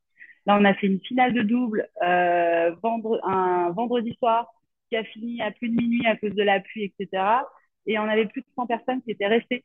Là, 0.46 0.56
on 0.58 0.64
a 0.64 0.74
fait 0.74 0.86
une 0.86 1.00
finale 1.00 1.34
de 1.34 1.42
double 1.42 1.86
euh, 2.02 2.74
un 3.22 3.70
vendredi 3.70 4.16
soir 4.18 4.52
qui 4.88 4.96
a 4.96 5.04
fini 5.04 5.42
à 5.42 5.50
plus 5.50 5.68
de 5.68 5.76
minuit 5.80 6.06
à 6.06 6.16
cause 6.16 6.34
de 6.34 6.42
la 6.42 6.60
pluie, 6.60 6.84
etc. 6.84 7.22
Et 7.86 7.98
on 7.98 8.02
avait 8.02 8.26
plus 8.26 8.42
de 8.42 8.46
100 8.54 8.66
personnes 8.66 9.02
qui 9.02 9.10
étaient 9.10 9.26
restées 9.26 9.64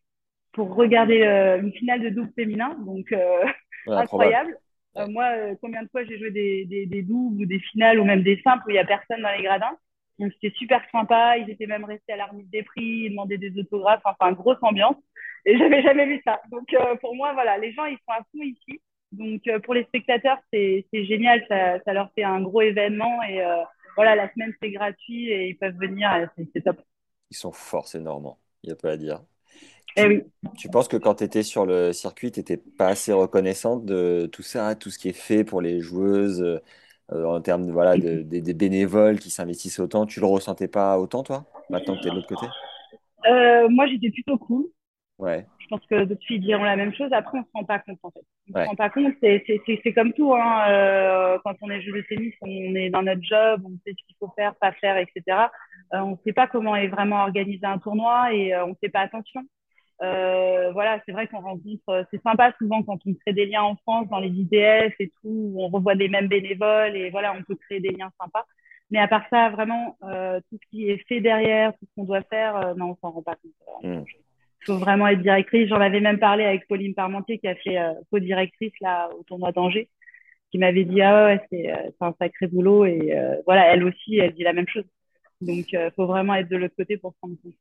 pour 0.54 0.76
regarder 0.76 1.24
euh, 1.24 1.60
une 1.60 1.74
finale 1.74 2.02
de 2.02 2.10
double 2.10 2.32
féminin. 2.36 2.78
Donc, 2.86 3.12
euh, 3.12 3.44
incroyable. 3.88 4.56
Euh, 4.96 5.08
moi, 5.08 5.28
combien 5.60 5.82
de 5.84 5.90
fois 5.90 6.06
j'ai 6.06 6.20
joué 6.20 6.32
des, 6.32 6.66
des, 6.66 6.86
des, 6.86 7.02
doubles 7.02 7.42
ou 7.42 7.46
des 7.46 7.60
finales 7.60 8.00
ou 8.00 8.06
même 8.06 8.22
des 8.22 8.40
simples 8.44 8.64
où 8.68 8.70
il 8.70 8.74
n'y 8.74 8.80
a 8.80 8.86
personne 8.86 9.22
dans 9.22 9.36
les 9.36 9.44
gradins. 9.44 9.76
Donc, 10.20 10.32
c'était 10.34 10.56
super 10.56 10.82
sympa. 10.92 11.38
Ils 11.38 11.50
étaient 11.50 11.66
même 11.66 11.84
restés 11.84 12.14
à 12.14 12.18
l'armée 12.18 12.46
des 12.52 12.62
prix, 12.64 13.06
ils 13.06 13.10
demandaient 13.10 13.40
des 13.40 13.60
autographes. 13.60 14.04
Enfin, 14.06 14.32
grosse 14.32 14.62
ambiance. 14.62 14.96
Et 15.46 15.58
j'avais 15.58 15.82
jamais 15.82 16.06
vu 16.06 16.22
ça. 16.24 16.40
Donc, 16.52 16.74
pour 17.02 17.16
moi, 17.16 17.34
voilà, 17.34 17.58
les 17.58 17.74
gens, 17.74 17.86
ils 17.86 17.98
sont 17.98 18.14
à 18.14 18.20
fond 18.32 18.44
ici. 18.44 18.80
Donc, 19.12 19.42
pour 19.64 19.74
les 19.74 19.84
spectateurs, 19.86 20.38
c'est 20.54 20.86
génial. 20.94 21.44
Ça, 21.50 21.80
ça, 21.84 21.94
leur 21.94 22.12
fait 22.14 22.24
un 22.24 22.42
gros 22.42 22.62
événement 22.62 23.22
et 23.24 23.42
voilà, 23.96 24.16
la 24.16 24.32
semaine 24.34 24.54
c'est 24.62 24.72
gratuit 24.72 25.30
et 25.30 25.50
ils 25.50 25.58
peuvent 25.58 25.78
venir, 25.78 26.10
c'est 26.54 26.62
top. 26.62 26.82
Ils 27.32 27.38
sont 27.38 27.52
forts, 27.52 27.88
c'est 27.88 28.00
normand, 28.00 28.40
il 28.64 28.68
n'y 28.68 28.74
a 28.74 28.76
pas 28.76 28.92
à 28.92 28.98
dire. 28.98 29.22
Eh 29.96 30.08
oui. 30.08 30.24
Tu 30.58 30.70
penses 30.70 30.88
que 30.88 30.98
quand 30.98 31.16
tu 31.16 31.24
étais 31.24 31.44
sur 31.44 31.66
le 31.66 31.94
circuit, 31.94 32.32
tu 32.32 32.40
n'étais 32.40 32.58
pas 32.58 32.88
assez 32.88 33.14
reconnaissante 33.14 33.86
de 33.86 34.28
tout 34.32 34.42
ça, 34.42 34.76
tout 34.76 34.90
ce 34.90 34.98
qui 34.98 35.10
est 35.10 35.14
fait 35.14 35.44
pour 35.44 35.62
les 35.62 35.80
joueuses, 35.82 36.62
en 37.12 37.42
termes 37.42 37.68
de, 37.68 37.72
voilà, 37.72 37.96
des 37.98 38.54
bénévoles 38.54 39.20
qui 39.20 39.30
s'investissent 39.30 39.80
autant? 39.80 40.08
Tu 40.08 40.20
le 40.20 40.26
ressentais 40.26 40.68
pas 40.68 40.98
autant, 40.98 41.22
toi, 41.22 41.46
maintenant 41.70 41.96
que 41.96 42.02
tu 42.02 42.08
es 42.08 42.10
de 42.10 42.16
l'autre 42.16 42.28
côté? 42.28 42.48
Moi, 43.70 43.86
j'étais 43.88 44.10
plutôt 44.10 44.38
cool. 44.40 44.68
Ouais. 45.20 45.46
Je 45.60 45.68
pense 45.68 45.86
que 45.86 46.06
depuis, 46.06 46.36
ils 46.36 46.42
diront 46.42 46.64
la 46.64 46.76
même 46.76 46.94
chose. 46.94 47.12
Après, 47.14 47.38
on 47.38 47.42
ne 47.42 47.46
se 47.46 47.52
rend 47.54 47.64
pas 47.64 47.80
compte, 47.80 48.00
en 48.04 48.12
fait. 48.12 48.26
On 48.54 48.60
ne 48.60 48.64
se 48.64 48.70
rend 48.70 48.76
pas 48.76 48.90
compte. 48.90 49.14
C'est 49.22 49.94
comme 49.94 50.14
tout. 50.14 50.34
Hein. 50.34 50.66
Euh, 50.70 51.38
quand 51.44 51.56
on 51.62 51.70
est 51.70 51.82
joueur 51.82 51.98
de 51.98 52.02
tennis, 52.02 52.34
on 52.42 52.76
est 52.76 52.90
dans 52.90 53.04
notre 53.04 53.24
job, 53.24 53.62
on 53.66 53.78
sait 53.86 53.96
ce 53.98 54.06
qu'il 54.06 54.16
faut 54.20 54.32
faire, 54.36 54.56
pas 54.56 54.72
faire, 54.74 54.98
etc. 54.98 55.24
Euh, 55.94 56.00
on 56.00 56.12
ne 56.12 56.18
sait 56.26 56.34
pas 56.34 56.48
comment 56.48 56.76
est 56.76 56.88
vraiment 56.88 57.22
organisé 57.22 57.66
un 57.66 57.78
tournoi 57.78 58.34
et 58.34 58.54
euh, 58.54 58.66
on 58.66 58.70
ne 58.70 58.76
fait 58.82 58.90
pas 58.90 59.02
attention. 59.02 59.42
Voilà, 60.02 61.00
c'est 61.06 61.14
vrai 61.14 61.28
qu'on 61.28 61.40
rencontre, 61.40 62.06
c'est 62.12 62.22
sympa 62.24 62.52
souvent 62.58 62.84
quand 62.84 63.00
on 63.06 63.14
crée 63.14 63.32
des 63.32 63.46
liens 63.46 63.64
en 63.64 63.78
France 63.78 64.10
dans 64.10 64.20
les 64.20 64.28
IDF 64.28 64.94
et 65.00 65.08
tout, 65.22 65.30
où 65.30 65.64
on 65.64 65.70
revoit 65.70 65.94
les 65.94 66.10
mêmes 66.10 66.28
bénévoles 66.28 66.98
et 66.98 67.10
voilà, 67.10 67.34
on 67.34 67.42
peut 67.44 67.56
créer 67.56 67.80
des 67.80 67.92
liens 67.92 68.12
sympas. 68.20 68.44
Mais 68.92 69.00
à 69.00 69.08
part 69.08 69.24
ça, 69.30 69.50
vraiment, 69.52 69.96
tout 70.02 70.58
ce 70.62 70.70
qui 70.70 70.90
est 70.90 70.98
fait 71.08 71.22
derrière, 71.22 71.72
tout 71.78 71.86
ce 71.86 71.96
qu'on 71.96 72.04
doit 72.04 72.24
faire, 72.24 72.76
non, 72.76 72.90
on 72.90 72.96
s'en 72.98 73.12
rend 73.12 73.22
pas 73.22 73.36
compte. 73.36 73.84
Mmh 73.84 74.04
faut 74.66 74.78
vraiment 74.78 75.08
être 75.08 75.22
directrice. 75.22 75.68
J'en 75.70 75.82
avais 75.82 76.00
même 76.00 76.20
parlé 76.20 76.44
avec 76.44 76.68
Pauline 76.68 76.94
Parmentier 76.94 77.40
qui 77.40 77.48
a 77.48 77.56
fait 77.56 77.78
euh, 77.78 77.94
co-directrice 78.12 78.74
là 78.82 79.10
au 79.18 79.24
tournoi 79.24 79.52
d'Angers, 79.52 79.90
qui 80.52 80.58
m'avait 80.58 80.86
dit 80.86 81.02
ah 81.02 81.26
ouais 81.26 81.42
c'est 81.50 81.72
euh, 81.72 81.90
un 82.02 82.14
sacré 82.20 82.48
boulot 82.48 82.86
et 82.86 83.16
euh, 83.16 83.36
voilà 83.46 83.74
elle 83.74 83.84
aussi 83.84 84.18
elle 84.18 84.34
dit 84.34 84.44
la 84.44 84.54
même 84.54 84.68
chose. 84.68 84.86
Donc 85.42 85.72
il 85.72 85.92
faut 85.96 86.06
vraiment 86.06 86.36
être 86.36 86.50
de 86.50 86.58
l'autre 86.58 86.76
côté 86.78 86.98
pour 86.98 87.14
se 87.14 87.18
rendre 87.22 87.36
compte. 87.42 87.54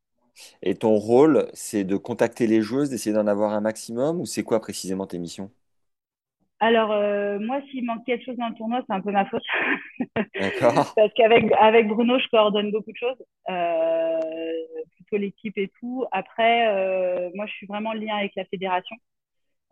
Et 0.63 0.75
ton 0.75 0.97
rôle, 0.97 1.49
c'est 1.53 1.85
de 1.85 1.97
contacter 1.97 2.47
les 2.47 2.63
joueuses, 2.63 2.89
d'essayer 2.89 3.15
d'en 3.15 3.27
avoir 3.27 3.53
un 3.53 3.61
maximum 3.61 4.21
ou 4.21 4.25
c'est 4.27 4.43
quoi 4.43 4.61
précisément 4.61 5.07
tes 5.07 5.19
missions? 5.19 5.51
Alors, 6.59 6.89
moi, 7.41 7.61
s'il 7.71 7.85
manque 7.85 8.07
quelque 8.07 8.25
chose 8.25 8.37
dans 8.37 8.49
le 8.49 8.55
tournoi, 8.55 8.83
c'est 8.87 8.95
un 8.95 9.01
peu 9.01 9.11
ma 9.11 9.27
faute. 9.27 9.43
D'accord. 10.39 10.93
Parce 10.97 11.13
qu'avec 11.15 11.53
avec 11.59 11.89
Bruno, 11.89 12.19
je 12.19 12.29
coordonne 12.29 12.71
beaucoup 12.71 12.93
de 12.93 12.97
choses. 12.97 13.23
Euh, 13.51 14.21
l'équipe 15.17 15.57
et 15.59 15.71
tout. 15.81 16.05
Après, 16.13 16.69
euh, 16.69 17.31
moi, 17.35 17.47
je 17.47 17.53
suis 17.53 17.67
vraiment 17.67 17.91
en 17.91 17.95
lien 17.95 18.17
avec 18.17 18.33
la 18.37 18.45
fédération. 18.47 18.97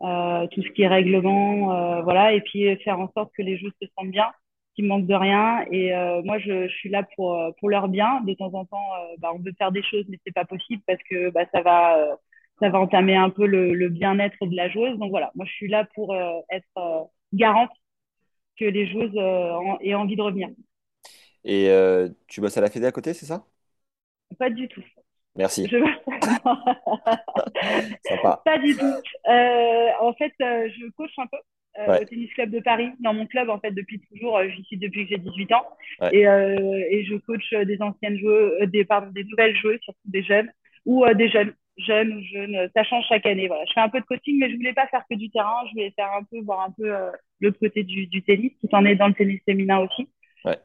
Euh, 0.01 0.47
tout 0.47 0.63
ce 0.63 0.69
qui 0.69 0.81
est 0.81 0.87
règlement, 0.87 1.75
euh, 1.75 2.01
voilà, 2.01 2.33
et 2.33 2.41
puis 2.41 2.75
faire 2.77 2.99
en 2.99 3.11
sorte 3.11 3.31
que 3.37 3.43
les 3.43 3.57
joueurs 3.57 3.73
se 3.79 3.87
sentent 3.95 4.09
bien, 4.09 4.31
qu'ils 4.75 4.85
manquent 4.85 5.05
de 5.05 5.13
rien. 5.13 5.63
Et 5.71 5.91
moi, 6.23 6.39
je, 6.39 6.67
suis 6.69 6.89
là 6.89 7.03
pour 7.15 7.37
pour 7.59 7.69
leur 7.69 7.87
bien. 7.87 8.21
De 8.21 8.33
temps 8.33 8.53
en 8.53 8.65
temps, 8.65 8.89
bah, 9.19 9.31
on 9.33 9.39
veut 9.39 9.53
faire 9.57 9.71
des 9.71 9.83
choses, 9.83 10.05
mais 10.09 10.19
c'est 10.25 10.33
pas 10.33 10.45
possible 10.45 10.81
parce 10.87 11.01
que 11.09 11.29
bah, 11.29 11.45
ça 11.53 11.61
va 11.61 12.17
ça 12.59 12.69
va 12.69 12.79
entamer 12.79 13.15
un 13.15 13.29
peu 13.29 13.45
le, 13.45 13.89
bien-être 13.89 14.45
de 14.45 14.55
la 14.55 14.69
joueuse. 14.69 14.97
Donc 14.97 15.11
voilà, 15.11 15.31
moi, 15.35 15.45
je 15.45 15.51
suis 15.51 15.67
là 15.67 15.87
pour 15.95 16.15
être 16.15 17.09
garante 17.33 17.71
que 18.57 18.65
les 18.65 18.87
joueuses 18.87 19.15
aient 19.81 19.95
envie 19.95 20.15
de 20.15 20.21
revenir. 20.21 20.49
Et 21.43 21.69
tu 22.27 22.41
bosses 22.41 22.57
à 22.57 22.61
la 22.61 22.69
Fédé 22.69 22.85
à 22.87 22.91
côté, 22.91 23.13
c'est 23.13 23.25
ça? 23.25 23.45
Pas 24.37 24.49
du 24.49 24.67
tout. 24.67 24.83
Merci. 25.35 25.67
Je... 25.69 25.77
Pas 28.45 28.57
du 28.57 28.75
tout. 28.75 28.93
Euh, 29.29 29.87
en 29.99 30.13
fait, 30.13 30.33
euh, 30.41 30.67
je 30.69 30.89
coach 30.91 31.11
un 31.17 31.27
peu 31.27 31.37
euh, 31.79 32.01
au 32.01 32.05
tennis 32.05 32.33
club 32.33 32.49
de 32.49 32.59
Paris, 32.59 32.89
dans 32.99 33.13
mon 33.13 33.25
club 33.25 33.49
en 33.49 33.59
fait 33.59 33.71
depuis 33.71 34.01
toujours. 34.01 34.41
J'y 34.43 34.63
suis 34.63 34.77
depuis 34.77 35.05
que 35.05 35.11
j'ai 35.11 35.17
18 35.17 35.53
ans 35.53 35.65
et, 36.11 36.23
et, 36.23 37.05
je 37.05 37.15
coach 37.25 37.53
des 37.53 37.81
anciennes 37.81 38.19
joueuses, 38.19 38.69
des 38.69 38.83
pardon, 38.83 39.09
des 39.11 39.23
nouvelles 39.23 39.55
joueuses, 39.55 39.79
surtout 39.81 39.99
des 40.05 40.23
jeunes 40.23 40.51
ou 40.85 41.05
des 41.13 41.29
jeunes, 41.29 41.53
jeunes 41.77 42.13
ou 42.13 42.21
jeunes. 42.33 42.69
Ça 42.75 42.83
change 42.83 43.05
chaque 43.07 43.25
année. 43.25 43.47
Voilà. 43.47 43.63
Je 43.67 43.73
fais 43.73 43.79
un 43.79 43.89
peu 43.89 44.01
de 44.01 44.05
coaching, 44.05 44.37
mais 44.37 44.51
je 44.51 44.57
voulais 44.57 44.73
pas 44.73 44.87
faire 44.87 45.05
que 45.09 45.15
du 45.15 45.29
terrain. 45.29 45.63
Je 45.67 45.71
voulais 45.71 45.93
faire 45.95 46.11
un 46.11 46.23
peu 46.23 46.41
voir 46.41 46.67
un 46.67 46.71
peu 46.71 46.93
l'autre 47.39 47.59
côté 47.59 47.83
du, 47.83 48.07
du 48.07 48.21
tennis, 48.21 48.51
tout 48.59 48.75
en 48.75 48.83
est 48.83 48.95
dans 48.95 49.07
le 49.07 49.13
tennis 49.13 49.39
féminin 49.45 49.79
aussi. 49.79 50.09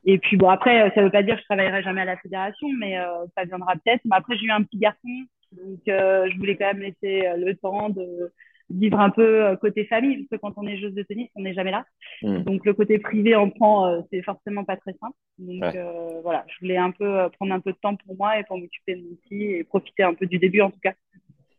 Et 0.05 0.19
puis 0.19 0.37
bon, 0.37 0.49
après, 0.49 0.91
ça 0.95 1.03
veut 1.03 1.11
pas 1.11 1.23
dire 1.23 1.35
que 1.35 1.41
je 1.41 1.47
travaillerai 1.47 1.83
jamais 1.83 2.03
à 2.03 2.07
la 2.07 2.17
fédération, 2.17 2.69
mais 2.79 2.99
euh, 2.99 3.27
ça 3.37 3.45
viendra 3.45 3.75
peut-être. 3.75 4.03
Mais 4.05 4.17
après, 4.17 4.37
j'ai 4.37 4.47
eu 4.47 4.51
un 4.51 4.63
petit 4.63 4.79
garçon, 4.79 5.09
donc 5.53 5.81
euh, 5.89 6.29
je 6.31 6.37
voulais 6.39 6.57
quand 6.57 6.73
même 6.73 6.81
laisser 6.81 7.27
euh, 7.27 7.37
le 7.37 7.55
temps 7.57 7.91
de 7.91 8.33
vivre 8.69 8.99
un 8.99 9.11
peu 9.11 9.57
côté 9.61 9.85
famille, 9.85 10.25
parce 10.25 10.41
que 10.41 10.47
quand 10.47 10.55
on 10.57 10.67
est 10.67 10.79
joueuse 10.79 10.95
de 10.95 11.03
tennis, 11.03 11.29
on 11.37 11.43
n'est 11.43 11.55
jamais 11.55 11.71
là. 11.71 11.85
Mm. 12.23 12.43
Donc 12.43 12.65
le 12.65 12.75
côté 12.75 12.99
privé 12.99 13.37
en 13.37 13.49
prend, 13.49 14.05
c'est 14.11 14.23
forcément 14.23 14.65
pas 14.65 14.77
très 14.77 14.93
simple. 14.95 15.15
Donc 15.39 15.77
voilà, 16.23 16.45
je 16.49 16.59
voulais 16.61 16.77
un 16.77 16.91
peu 16.91 17.29
prendre 17.39 17.53
un 17.53 17.61
peu 17.61 17.73
de 17.73 17.79
temps 17.79 17.95
pour 17.95 18.17
moi 18.17 18.39
et 18.39 18.45
pour 18.45 18.59
m'occuper 18.59 18.97
de 18.97 19.03
mon 19.03 19.15
petit 19.23 19.45
et 19.45 19.65
profiter 19.65 20.03
un 20.03 20.15
peu 20.15 20.27
du 20.27 20.39
début 20.39 20.63
en 20.63 20.71
tout 20.71 20.81
cas. 20.83 20.95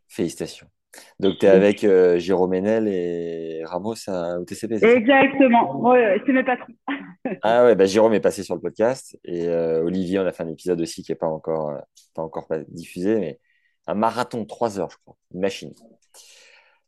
Félicitations. 0.10 0.68
Donc, 1.20 1.40
tu 1.40 1.46
es 1.46 1.50
avec 1.50 1.84
euh, 1.84 2.18
Jérôme 2.20 2.54
Enel 2.54 2.88
et 2.88 3.64
Ramos 3.66 3.96
à 4.08 4.40
OTCP, 4.40 4.84
Exactement, 4.84 5.80
ouais, 5.82 6.22
c'est 6.26 6.34
mes 6.34 6.44
patrons. 6.44 6.74
ah 7.42 7.64
ouais, 7.66 7.76
bah, 7.76 7.86
Jérôme 7.86 8.14
est 8.14 8.20
passé 8.20 8.44
sur 8.44 8.56
le 8.56 8.62
podcast 8.62 9.18
et 9.24 9.48
euh, 9.48 9.84
Olivier, 9.84 10.20
on 10.20 10.26
a 10.26 10.32
fait 10.32 10.44
un 10.44 10.50
épisode 10.50 10.82
aussi 10.82 11.04
qui 11.04 11.12
n'est 11.12 11.18
pas 11.18 11.28
encore, 11.28 11.70
euh, 11.70 11.80
pas 12.14 12.22
encore 12.22 12.48
diffusé, 12.70 13.18
mais 13.18 13.40
un 13.88 13.96
marathon 13.96 14.42
de 14.42 14.48
3 14.48 14.80
heures, 14.80 14.90
je 14.90 14.98
crois, 14.98 15.16
une 15.34 15.42
machine. 15.42 15.74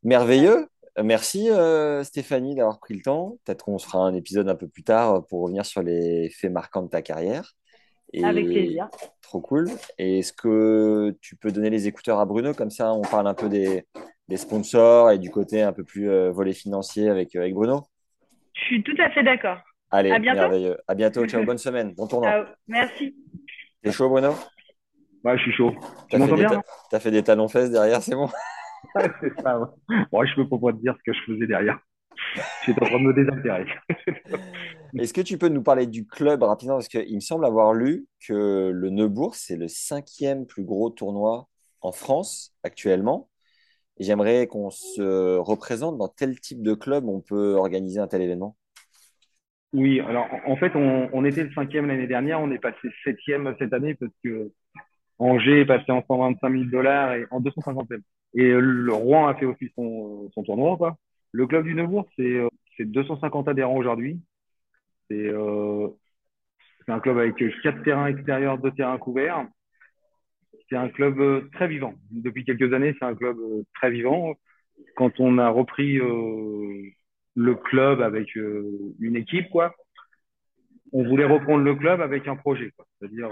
Merveilleux. 0.04 0.68
Merci 1.02 1.48
Stéphanie 2.04 2.56
d'avoir 2.56 2.80
pris 2.80 2.94
le 2.94 3.02
temps. 3.02 3.38
Peut-être 3.46 3.64
qu'on 3.64 3.78
se 3.78 3.86
fera 3.86 4.00
un 4.00 4.14
épisode 4.14 4.50
un 4.50 4.56
peu 4.56 4.68
plus 4.68 4.84
tard 4.84 5.26
pour 5.28 5.44
revenir 5.44 5.66
sur 5.66 5.82
les 5.82 6.30
faits 6.30 6.52
marquants 6.52 6.82
de 6.82 6.90
ta 6.90 7.02
carrière. 7.02 7.56
Avec 8.24 8.46
plaisir. 8.46 8.90
Trop 9.22 9.42
cool. 9.42 9.70
Et 9.98 10.20
est-ce 10.20 10.34
que 10.34 11.16
tu 11.22 11.36
peux 11.36 11.52
donner 11.52 11.70
les 11.70 11.88
écouteurs 11.88 12.20
à 12.20 12.26
Bruno? 12.26 12.54
Comme 12.54 12.72
ça, 12.72 12.92
on 12.94 13.02
parle 13.02 13.28
un 13.28 13.34
peu 13.34 13.50
des, 13.50 13.86
sponsors 14.36 15.12
et 15.12 15.20
du 15.20 15.30
côté 15.30 15.62
un 15.62 15.74
peu 15.74 15.84
plus 15.84 16.10
euh, 16.10 16.32
volet 16.32 16.54
financier 16.54 17.10
avec, 17.10 17.36
euh, 17.36 17.42
avec 17.42 17.54
Bruno 17.54 17.84
Je 18.54 18.62
suis 18.62 18.84
tout 18.84 18.96
à 19.00 19.10
fait 19.12 19.24
d'accord. 19.24 19.58
Allez, 19.92 20.12
à 20.12 20.20
bientôt. 20.20 20.40
merveilleux. 20.40 20.78
À 20.88 20.96
bientôt. 20.96 21.26
Ciao, 21.26 21.44
bonne 21.44 21.58
semaine. 21.58 21.94
Bon 21.94 22.08
tournoi. 22.08 22.46
Merci. 22.68 23.16
T'es 23.82 23.92
chaud, 23.92 24.10
Bruno? 24.10 24.34
Ouais, 25.24 25.38
je 25.38 25.44
suis 25.44 25.54
chaud. 25.54 25.74
Tu 26.10 26.18
m'entends 26.18 26.36
bien 26.36 26.62
T'as 26.90 27.00
fait 27.00 27.12
des 27.12 27.24
talons 27.24 27.48
fesses 27.48 27.72
derrière, 27.72 28.02
c'est 28.02 28.16
bon? 28.16 28.30
C'est 29.22 29.42
ça, 29.42 29.60
ouais. 29.60 29.68
Bon, 30.12 30.26
je 30.26 30.36
peux 30.36 30.60
pas 30.60 30.72
te 30.72 30.78
dire 30.78 30.96
ce 30.98 31.12
que 31.12 31.18
je 31.18 31.34
faisais 31.34 31.48
derrière. 31.48 31.80
J'étais 32.66 32.82
en 32.82 32.86
train 32.86 33.00
de 33.00 33.04
me 33.04 33.14
désintéresser. 33.14 33.72
Est-ce 34.98 35.14
que 35.14 35.22
tu 35.22 35.38
peux 35.38 35.50
nous 35.50 35.62
parler 35.62 35.88
du 35.88 36.08
club 36.08 36.44
rapidement? 36.44 36.76
Parce 36.76 36.88
qu'il 36.88 37.16
me 37.16 37.20
semble 37.20 37.46
avoir 37.46 37.74
lu 37.74 38.08
que 38.26 38.72
le 38.74 38.90
Neubourg, 38.90 39.36
c'est 39.36 39.58
le 39.58 39.68
cinquième 39.68 40.46
plus 40.46 40.64
gros 40.64 40.90
tournoi 40.90 41.48
en 41.82 41.92
France 41.92 42.54
actuellement. 42.64 43.30
Et 43.98 44.04
j'aimerais 44.04 44.48
qu'on 44.48 44.70
se 44.70 45.38
représente 45.38 45.98
dans 45.98 46.08
tel 46.08 46.40
type 46.40 46.62
de 46.62 46.74
club 46.74 47.08
on 47.08 47.20
peut 47.20 47.56
organiser 47.56 48.00
un 48.00 48.08
tel 48.08 48.22
événement. 48.22 48.56
Oui, 49.74 50.00
alors 50.00 50.28
en 50.48 50.56
fait, 50.56 50.76
on, 50.76 51.26
était 51.26 51.44
le 51.44 51.52
cinquième 51.52 51.88
l'année 51.88 52.08
dernière, 52.08 52.42
on 52.42 52.50
est 52.52 52.60
passé 52.60 52.90
septième 53.04 53.56
cette 53.60 53.74
année 53.74 53.94
parce 53.94 54.12
que 54.24 54.52
Angers 55.20 55.62
est 55.62 55.66
passé 55.66 55.92
en 55.92 56.04
125 56.08 56.52
000 56.52 56.64
dollars 56.66 57.14
et 57.14 57.28
en 57.30 57.40
250 57.40 57.88
Et 58.34 58.52
le 58.52 58.94
Rouen 58.94 59.28
a 59.28 59.36
fait 59.36 59.46
aussi 59.46 59.72
son, 59.76 60.30
son 60.34 60.44
tournoi. 60.44 60.76
Quoi. 60.78 60.98
Le 61.32 61.46
club 61.46 61.66
du 61.66 61.76
Neubourg, 61.76 62.08
c'est 62.18 62.40
250 62.80 63.48
euh, 63.48 63.52
adhérents 63.52 63.76
aujourd'hui. 63.76 64.20
Euh, 65.12 65.88
c'est 66.86 66.92
un 66.92 67.00
club 67.00 67.20
avec 67.20 67.36
quatre 67.62 67.84
terrains 67.84 68.08
extérieurs, 68.08 68.58
deux 68.58 68.72
terrains 68.72 68.98
couverts. 68.98 69.46
C'est 70.70 70.78
un 70.78 70.90
club 70.90 71.20
euh, 71.20 71.50
très 71.54 71.68
vivant. 71.68 71.94
Depuis 72.12 72.46
quelques 72.46 72.74
années, 72.74 72.96
c'est 72.98 73.06
un 73.06 73.16
club 73.16 73.38
très 73.76 73.92
vivant. 73.92 74.34
Quand 74.96 75.20
on 75.20 75.38
a 75.38 75.50
repris 75.50 76.00
le 77.40 77.56
club 77.56 78.02
avec 78.02 78.36
une 78.36 79.16
équipe, 79.16 79.50
quoi, 79.50 79.74
on 80.92 81.04
voulait 81.04 81.26
reprendre 81.26 81.64
le 81.64 81.76
club 81.76 82.02
avec 82.02 82.28
un 82.28 82.36
projet. 82.36 82.72
C'est-à-dire 83.00 83.30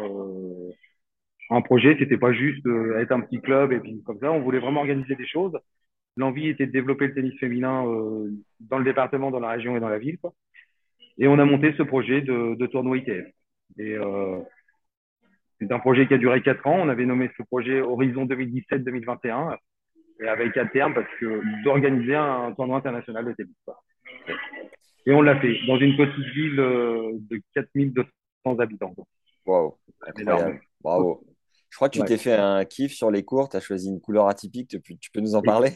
un 1.50 1.62
projet, 1.62 1.96
c'était 2.00 2.18
pas 2.18 2.34
juste 2.34 2.66
être 3.00 3.12
un 3.12 3.22
petit 3.22 3.42
club 3.42 3.72
et 3.72 3.80
puis 3.80 4.02
comme 4.04 4.20
ça. 4.20 4.32
On 4.32 4.42
voulait 4.42 4.60
vraiment 4.60 4.82
organiser 4.82 5.16
des 5.16 5.28
choses 5.28 5.58
l'envie 6.18 6.50
était 6.50 6.66
de 6.66 6.72
développer 6.72 7.08
le 7.08 7.14
tennis 7.14 7.38
féminin 7.40 7.86
euh, 7.88 8.30
dans 8.60 8.80
le 8.80 8.84
département, 8.84 9.32
dans 9.32 9.40
la 9.40 9.50
région 9.50 9.78
et 9.78 9.80
dans 9.80 9.90
la 9.90 10.00
ville. 10.00 10.18
Quoi. 10.18 10.34
Et 11.18 11.28
on 11.28 11.40
a 11.40 11.46
monté 11.46 11.74
ce 11.78 11.84
projet 11.84 12.22
de, 12.22 12.66
tournoi 12.66 12.98
ITF. 12.98 13.28
Et 13.78 13.94
euh, 13.94 14.40
c'est 15.60 15.72
un 15.72 15.80
projet 15.80 16.08
qui 16.08 16.14
a 16.16 16.18
duré 16.18 16.42
quatre 16.42 16.66
ans. 16.68 16.80
On 16.80 16.90
avait 16.90 17.06
nommé 17.06 17.30
ce 17.38 17.44
projet 17.44 17.82
Horizon 17.82 18.26
2017-2021 18.26 19.58
et 20.20 20.28
avec 20.28 20.58
à 20.58 20.66
terme 20.66 20.94
parce 20.94 21.08
que 21.20 21.64
d'organiser 21.64 22.16
un, 22.16 22.52
tournoi 22.54 22.78
international 22.78 23.26
de 23.26 23.34
tennis. 23.34 23.56
Et 25.06 25.14
on 25.14 25.22
l'a 25.22 25.40
fait 25.40 25.58
dans 25.68 25.78
une 25.78 25.96
petite 25.96 26.26
ville 26.34 26.60
euh, 26.60 27.12
de 27.30 27.42
4200 27.54 28.60
habitants. 28.60 28.94
Waouh, 29.46 29.78
incroyable. 30.06 30.60
Bravo. 30.82 31.24
Je 31.70 31.76
crois 31.76 31.90
que 31.90 31.98
tu 31.98 32.06
t'es 32.06 32.18
fait 32.18 32.34
un 32.34 32.64
kiff 32.66 32.94
sur 32.94 33.12
les 33.12 33.24
cours, 33.24 33.50
tu 33.50 33.58
as 33.58 33.60
choisi 33.60 33.90
une 33.90 34.02
couleur 34.02 34.28
atypique, 34.28 34.70
tu 34.70 35.12
peux 35.12 35.20
nous 35.22 35.36
en 35.36 35.42
parler? 35.42 35.72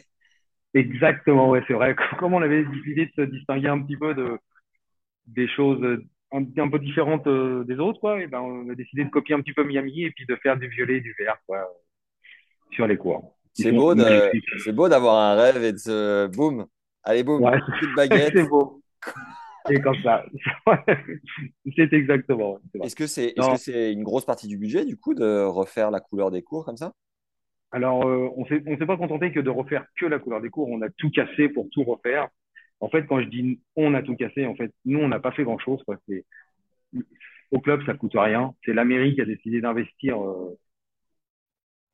Exactement, 0.73 1.49
ouais, 1.49 1.61
c'est 1.67 1.73
vrai. 1.73 1.95
Comme 2.19 2.33
on 2.33 2.41
avait 2.41 2.63
décidé 2.63 3.05
de 3.05 3.11
se 3.15 3.21
distinguer 3.29 3.67
un 3.67 3.81
petit 3.81 3.97
peu 3.97 4.13
de, 4.13 4.37
des 5.27 5.47
choses 5.47 6.01
un, 6.31 6.43
un 6.57 6.69
peu 6.69 6.79
différentes 6.79 7.27
euh, 7.27 7.63
des 7.63 7.77
autres, 7.77 7.99
quoi, 7.99 8.21
et 8.21 8.27
ben, 8.27 8.39
on 8.39 8.69
a 8.69 8.75
décidé 8.75 9.03
de 9.03 9.09
copier 9.09 9.35
un 9.35 9.41
petit 9.41 9.53
peu 9.53 9.63
Miami 9.63 10.03
et 10.03 10.11
puis 10.11 10.25
de 10.25 10.35
faire 10.37 10.57
du 10.57 10.67
violet 10.67 10.97
et 10.97 11.01
du 11.01 11.13
vert, 11.19 11.37
quoi, 11.45 11.67
sur 12.71 12.87
les 12.87 12.97
cours. 12.97 13.37
C'est 13.53 13.71
beau, 13.71 13.93
c'est 14.63 14.71
beau 14.71 14.87
d'avoir 14.87 15.17
un 15.17 15.35
rêve 15.35 15.61
et 15.63 15.73
de 15.73 15.77
se, 15.77 16.27
boum, 16.27 16.67
allez 17.03 17.23
boum, 17.23 17.41
ouais, 17.43 17.59
de 17.59 17.95
baguette. 17.95 18.33
c'est 18.35 18.47
beau. 18.47 18.81
Et 19.69 19.79
comme 19.79 19.95
ça. 20.01 20.25
c'est 21.75 21.93
exactement. 21.93 22.59
Est-ce 22.83 22.95
que 22.95 23.07
c'est 23.07 23.27
est 23.27 23.39
-ce 23.39 23.57
c'est 23.57 23.93
une 23.93 24.03
grosse 24.03 24.25
partie 24.25 24.47
du 24.47 24.57
budget, 24.57 24.85
du 24.85 24.97
coup, 24.97 25.13
de 25.13 25.43
refaire 25.43 25.91
la 25.91 25.99
couleur 25.99 26.31
des 26.31 26.41
cours 26.41 26.65
comme 26.65 26.77
ça? 26.77 26.93
Alors, 27.71 28.05
euh, 28.05 28.29
on 28.35 28.43
ne 28.43 28.77
s'est 28.77 28.85
pas 28.85 28.97
contenté 28.97 29.31
que 29.31 29.39
de 29.39 29.49
refaire 29.49 29.85
que 29.95 30.05
la 30.05 30.19
couleur 30.19 30.41
des 30.41 30.49
cours. 30.49 30.69
On 30.69 30.81
a 30.81 30.89
tout 30.89 31.09
cassé 31.09 31.47
pour 31.49 31.69
tout 31.69 31.83
refaire. 31.83 32.27
En 32.79 32.89
fait, 32.89 33.05
quand 33.05 33.21
je 33.21 33.27
dis 33.27 33.61
on 33.75 33.93
a 33.93 34.01
tout 34.01 34.15
cassé, 34.15 34.45
en 34.45 34.55
fait, 34.55 34.73
nous, 34.85 34.99
on 34.99 35.07
n'a 35.07 35.19
pas 35.19 35.31
fait 35.31 35.43
grand-chose. 35.43 35.83
Au 37.51 37.59
club, 37.59 37.85
ça 37.85 37.93
coûte 37.93 38.13
rien. 38.15 38.53
C'est 38.65 38.73
la 38.73 38.83
mairie 38.83 39.13
qui 39.15 39.21
a 39.21 39.25
décidé 39.25 39.61
d'investir 39.61 40.21
euh, 40.21 40.57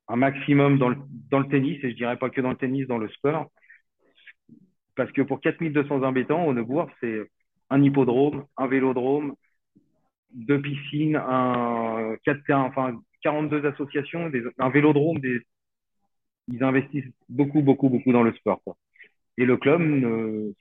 un 0.08 0.16
maximum 0.16 0.80
dans 0.80 0.90
le, 0.90 0.98
dans 1.30 1.40
le 1.40 1.48
tennis, 1.48 1.84
et 1.84 1.92
je 1.92 1.96
dirais 1.96 2.18
pas 2.18 2.30
que 2.30 2.42
dans 2.42 2.52
le 2.52 2.58
tennis, 2.58 2.88
dans 2.88 2.98
le 2.98 3.10
sport. 3.10 3.52
Parce 4.98 5.12
que 5.12 5.22
pour 5.22 5.39
4200 5.39 6.01
habitants, 6.01 6.46
au 6.46 6.54
Neubourg, 6.54 6.89
c'est 7.00 7.22
un 7.70 7.84
hippodrome, 7.84 8.46
un 8.58 8.68
vélodrome, 8.68 9.36
deux 10.34 10.60
piscines, 10.60 11.16
un, 11.16 12.16
enfin, 12.50 13.00
42 13.22 13.66
associations, 13.68 14.32
un 14.58 14.70
vélodrome, 14.70 15.20
ils 16.48 16.63
investissent 16.63 17.13
beaucoup, 17.30 17.62
beaucoup, 17.62 17.89
beaucoup 17.89 18.12
dans 18.12 18.24
le 18.24 18.34
sport. 18.34 18.60
Quoi. 18.63 18.75
Et 19.38 19.46
le 19.46 19.56
club, 19.58 19.82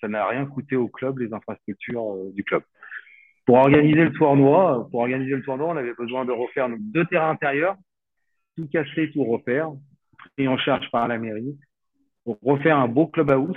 ça 0.03 0.09
n'a 0.09 0.29
rien 0.29 0.45
coûté 0.45 0.77
au 0.77 0.89
club, 0.89 1.19
les 1.19 1.33
infrastructures 1.33 2.15
euh, 2.15 2.31
du 2.35 2.45
club. 2.45 2.63
Pour 3.47 3.57
organiser 3.57 4.05
le 4.05 4.13
tournoi, 4.13 4.87
pour 4.91 5.01
organiser 5.01 5.31
le 5.31 5.43
tournoi, 5.43 5.69
on 5.69 5.77
avait 5.77 5.95
besoin 5.95 6.27
de 6.27 6.33
refaire 6.33 6.69
deux 6.79 7.07
terrains 7.07 7.31
intérieurs, 7.31 7.77
tout 8.55 8.69
casser, 8.69 9.11
tout 9.13 9.25
refaire, 9.25 9.71
pris 10.37 10.47
en 10.47 10.59
charge 10.59 10.91
par 10.91 11.09
la 11.09 11.17
mairie, 11.17 11.57
pour 12.25 12.39
refaire 12.43 12.77
un 12.77 12.89
beau 12.89 13.07
clubhouse, 13.07 13.57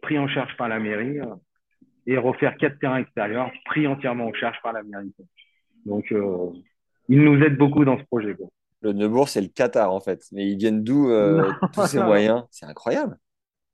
pris 0.00 0.18
en 0.18 0.28
charge 0.28 0.56
par 0.56 0.68
la 0.68 0.78
mairie, 0.78 1.18
et 2.06 2.16
refaire 2.16 2.56
quatre 2.56 2.78
terrains 2.78 2.98
extérieurs 2.98 3.50
pris 3.66 3.86
entièrement 3.86 4.26
en 4.26 4.32
charge 4.32 4.56
par 4.62 4.72
la 4.72 4.82
mairie. 4.82 5.12
Donc, 5.84 6.10
euh, 6.12 6.50
ils 7.08 7.22
nous 7.22 7.42
aident 7.42 7.56
beaucoup 7.56 7.84
dans 7.84 7.98
ce 7.98 8.04
projet. 8.04 8.36
Le 8.80 8.92
Neubourg, 8.92 9.28
c'est 9.28 9.40
le 9.40 9.48
Qatar 9.48 9.92
en 9.92 10.00
fait. 10.00 10.22
Mais 10.32 10.48
ils 10.48 10.56
viennent 10.56 10.84
d'où 10.84 11.10
euh, 11.10 11.50
tous 11.74 11.86
ces 11.86 12.02
moyens? 12.02 12.44
C'est 12.50 12.66
incroyable. 12.66 13.16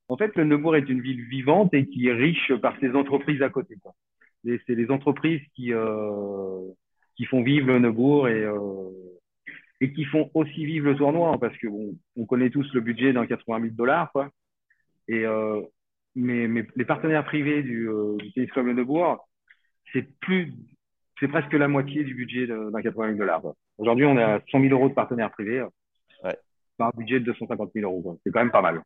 En 0.09 0.17
fait, 0.17 0.35
le 0.37 0.45
Neubourg 0.45 0.77
est 0.77 0.89
une 0.89 1.01
ville 1.01 1.25
vivante 1.25 1.73
et 1.75 1.87
qui 1.87 2.09
est 2.09 2.13
riche 2.13 2.53
par 2.61 2.79
ses 2.81 2.91
entreprises 2.91 3.43
à 3.43 3.49
côté. 3.49 3.77
C'est 4.45 4.75
les 4.75 4.91
entreprises 4.91 5.41
qui, 5.55 5.73
euh, 5.73 6.61
qui 7.17 7.25
font 7.25 7.43
vivre 7.43 7.69
le 7.69 7.79
Neubourg 7.79 8.29
et, 8.29 8.43
euh, 8.45 8.91
et 9.81 9.93
qui 9.93 10.05
font 10.05 10.31
aussi 10.35 10.67
vivre 10.67 10.87
le 10.87 10.97
tournoi. 10.97 11.31
Hein, 11.31 11.39
parce 11.39 11.57
que 11.57 11.69
bon, 11.69 11.95
on 12.17 12.27
connaît 12.27 12.51
tous 12.51 12.71
le 12.75 12.81
budget 12.81 13.13
d'un 13.13 13.27
80 13.27 13.61
000 13.61 13.75
dollars. 13.75 14.13
Quoi. 14.13 14.31
Et 15.09 15.25
euh, 16.17 16.21
mais, 16.21 16.49
mais, 16.49 16.67
les 16.77 16.85
partenaires 16.85 17.25
privés 17.25 17.63
du, 17.63 17.89
euh, 17.89 18.17
du 18.17 18.33
Tennis 18.33 18.51
Club 18.51 18.67
Neubourg, 18.67 19.29
c'est 19.93 20.07
plus, 20.21 20.53
c'est 21.21 21.29
presque 21.29 21.53
la 21.53 21.69
moitié 21.69 22.05
du 22.05 22.15
budget 22.15 22.47
d'un 22.47 22.83
80 22.83 23.07
000 23.09 23.19
dollars. 23.19 23.43
Aujourd'hui, 23.79 24.07
on 24.07 24.17
est 24.17 24.23
à 24.23 24.41
100 24.51 24.61
000 24.61 24.73
euros 24.73 24.89
de 24.89 24.95
partenaires 24.95 25.31
privés 25.31 25.63
ouais. 26.23 26.37
par 26.77 26.89
un 26.89 26.99
budget 26.99 27.21
de 27.21 27.27
250 27.27 27.71
000 27.75 27.91
euros. 27.91 28.19
C'est 28.25 28.33
quand 28.33 28.41
même 28.41 28.51
pas 28.51 28.63
mal. 28.63 28.83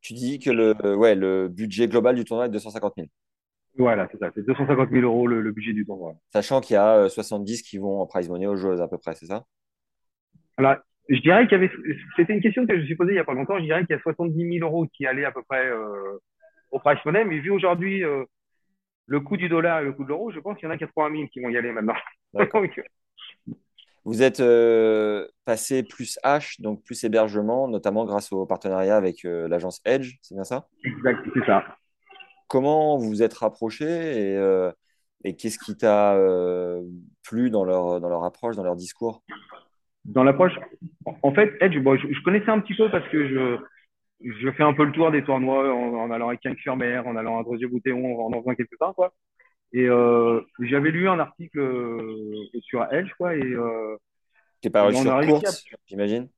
Tu 0.00 0.14
dis 0.14 0.38
que 0.38 0.50
le, 0.50 0.96
ouais, 0.96 1.14
le 1.14 1.48
budget 1.48 1.88
global 1.88 2.14
du 2.14 2.24
tournoi 2.24 2.46
est 2.46 2.48
de 2.48 2.54
250 2.54 2.94
000. 2.96 3.08
Voilà, 3.78 4.08
c'est 4.10 4.18
ça. 4.18 4.30
C'est 4.34 4.44
250 4.44 4.90
000 4.90 5.02
euros 5.02 5.26
le, 5.26 5.52
budget 5.52 5.72
du 5.72 5.86
tournoi. 5.86 6.14
Sachant 6.32 6.60
qu'il 6.60 6.74
y 6.74 6.76
a 6.76 7.08
70 7.08 7.60
euh, 7.60 7.62
qui 7.64 7.78
vont 7.78 8.00
en 8.00 8.06
prize 8.06 8.28
money 8.28 8.46
aux 8.46 8.56
joueuses 8.56 8.80
à 8.80 8.88
peu 8.88 8.98
près, 8.98 9.14
c'est 9.14 9.26
ça? 9.26 9.44
Alors, 10.56 10.76
je 11.08 11.20
dirais 11.20 11.46
qu'il 11.46 11.52
y 11.52 11.64
avait, 11.64 11.70
c'était 12.16 12.34
une 12.34 12.40
question 12.40 12.66
que 12.66 12.74
je 12.74 12.80
me 12.80 12.86
suis 12.86 12.96
posée 12.96 13.12
il 13.12 13.14
n'y 13.14 13.20
a 13.20 13.24
pas 13.24 13.32
longtemps, 13.32 13.58
je 13.58 13.64
dirais 13.64 13.80
qu'il 13.86 13.96
y 13.96 13.98
a 13.98 14.02
70 14.02 14.58
000 14.58 14.66
euros 14.66 14.86
qui 14.92 15.06
allaient 15.06 15.24
à 15.24 15.32
peu 15.32 15.42
près 15.42 15.66
euh, 15.66 16.18
au 16.70 16.78
price 16.78 17.02
money, 17.04 17.24
mais 17.24 17.38
vu 17.38 17.50
aujourd'hui 17.50 18.04
euh, 18.04 18.24
le 19.06 19.20
coût 19.20 19.38
du 19.38 19.48
dollar 19.48 19.80
et 19.80 19.84
le 19.84 19.92
coût 19.92 20.04
de 20.04 20.10
l'euro, 20.10 20.30
je 20.30 20.40
pense 20.40 20.58
qu'il 20.58 20.66
y 20.66 20.70
en 20.70 20.74
a 20.74 20.78
80 20.78 21.16
000 21.16 21.28
qui 21.28 21.40
vont 21.40 21.48
y 21.48 21.56
aller 21.56 21.72
maintenant. 21.72 21.94
Vous 24.04 24.22
êtes 24.22 24.40
euh, 24.40 25.26
passé 25.44 25.82
plus 25.82 26.18
H, 26.24 26.62
donc 26.62 26.82
plus 26.82 27.02
hébergement, 27.04 27.68
notamment 27.68 28.04
grâce 28.04 28.32
au 28.32 28.46
partenariat 28.46 28.96
avec 28.96 29.24
l'agence 29.24 29.82
Edge, 29.84 30.16
c'est 30.22 30.34
bien 30.34 30.44
ça? 30.44 30.68
Exact, 30.84 31.26
c'est 31.34 31.44
ça. 31.44 31.64
Comment 32.46 32.96
vous 32.96 33.08
vous 33.08 33.22
êtes 33.22 33.34
rapproché 33.34 33.84
et, 33.84 34.70
et 35.24 35.36
qu'est-ce 35.36 35.58
qui 35.58 35.76
t'a 35.76 36.16
plu 37.22 37.50
dans 37.50 37.64
leur, 37.64 38.00
dans 38.00 38.08
leur 38.08 38.24
approche, 38.24 38.56
dans 38.56 38.64
leur 38.64 38.76
discours? 38.76 39.22
Dans 40.04 40.24
l'approche, 40.24 40.54
en 41.22 41.32
fait, 41.32 41.54
Edge, 41.60 41.74
je, 41.74 42.22
connaissais 42.24 42.50
un 42.50 42.60
petit 42.60 42.74
peu 42.74 42.90
parce 42.90 43.06
que 43.08 43.28
je, 43.28 43.58
je 44.24 44.50
fais 44.52 44.62
un 44.62 44.72
peu 44.72 44.84
le 44.84 44.92
tour 44.92 45.10
des 45.10 45.22
tournois 45.22 45.72
en, 45.72 46.10
allant 46.10 46.28
avec 46.28 46.40
Quinque-sur-Mer, 46.40 47.06
en 47.06 47.16
allant 47.16 47.38
à 47.38 47.42
Drosier-Boutéon, 47.42 48.20
en 48.20 48.32
en 48.32 48.42
faisant 48.42 48.54
quelques-uns, 48.54 48.92
quoi. 48.94 49.12
Et 49.72 49.86
euh, 49.86 50.40
j'avais 50.60 50.90
lu 50.90 51.08
un 51.08 51.18
article 51.18 51.60
euh, 51.60 52.34
sur 52.62 52.90
Edge, 52.92 53.10
quoi, 53.18 53.36
et... 53.36 53.42
Euh, 53.42 53.96
T'es 54.60 54.70
pas 54.70 54.90
sur 54.92 55.20
course, 55.20 55.64
j'imagine? 55.86 56.28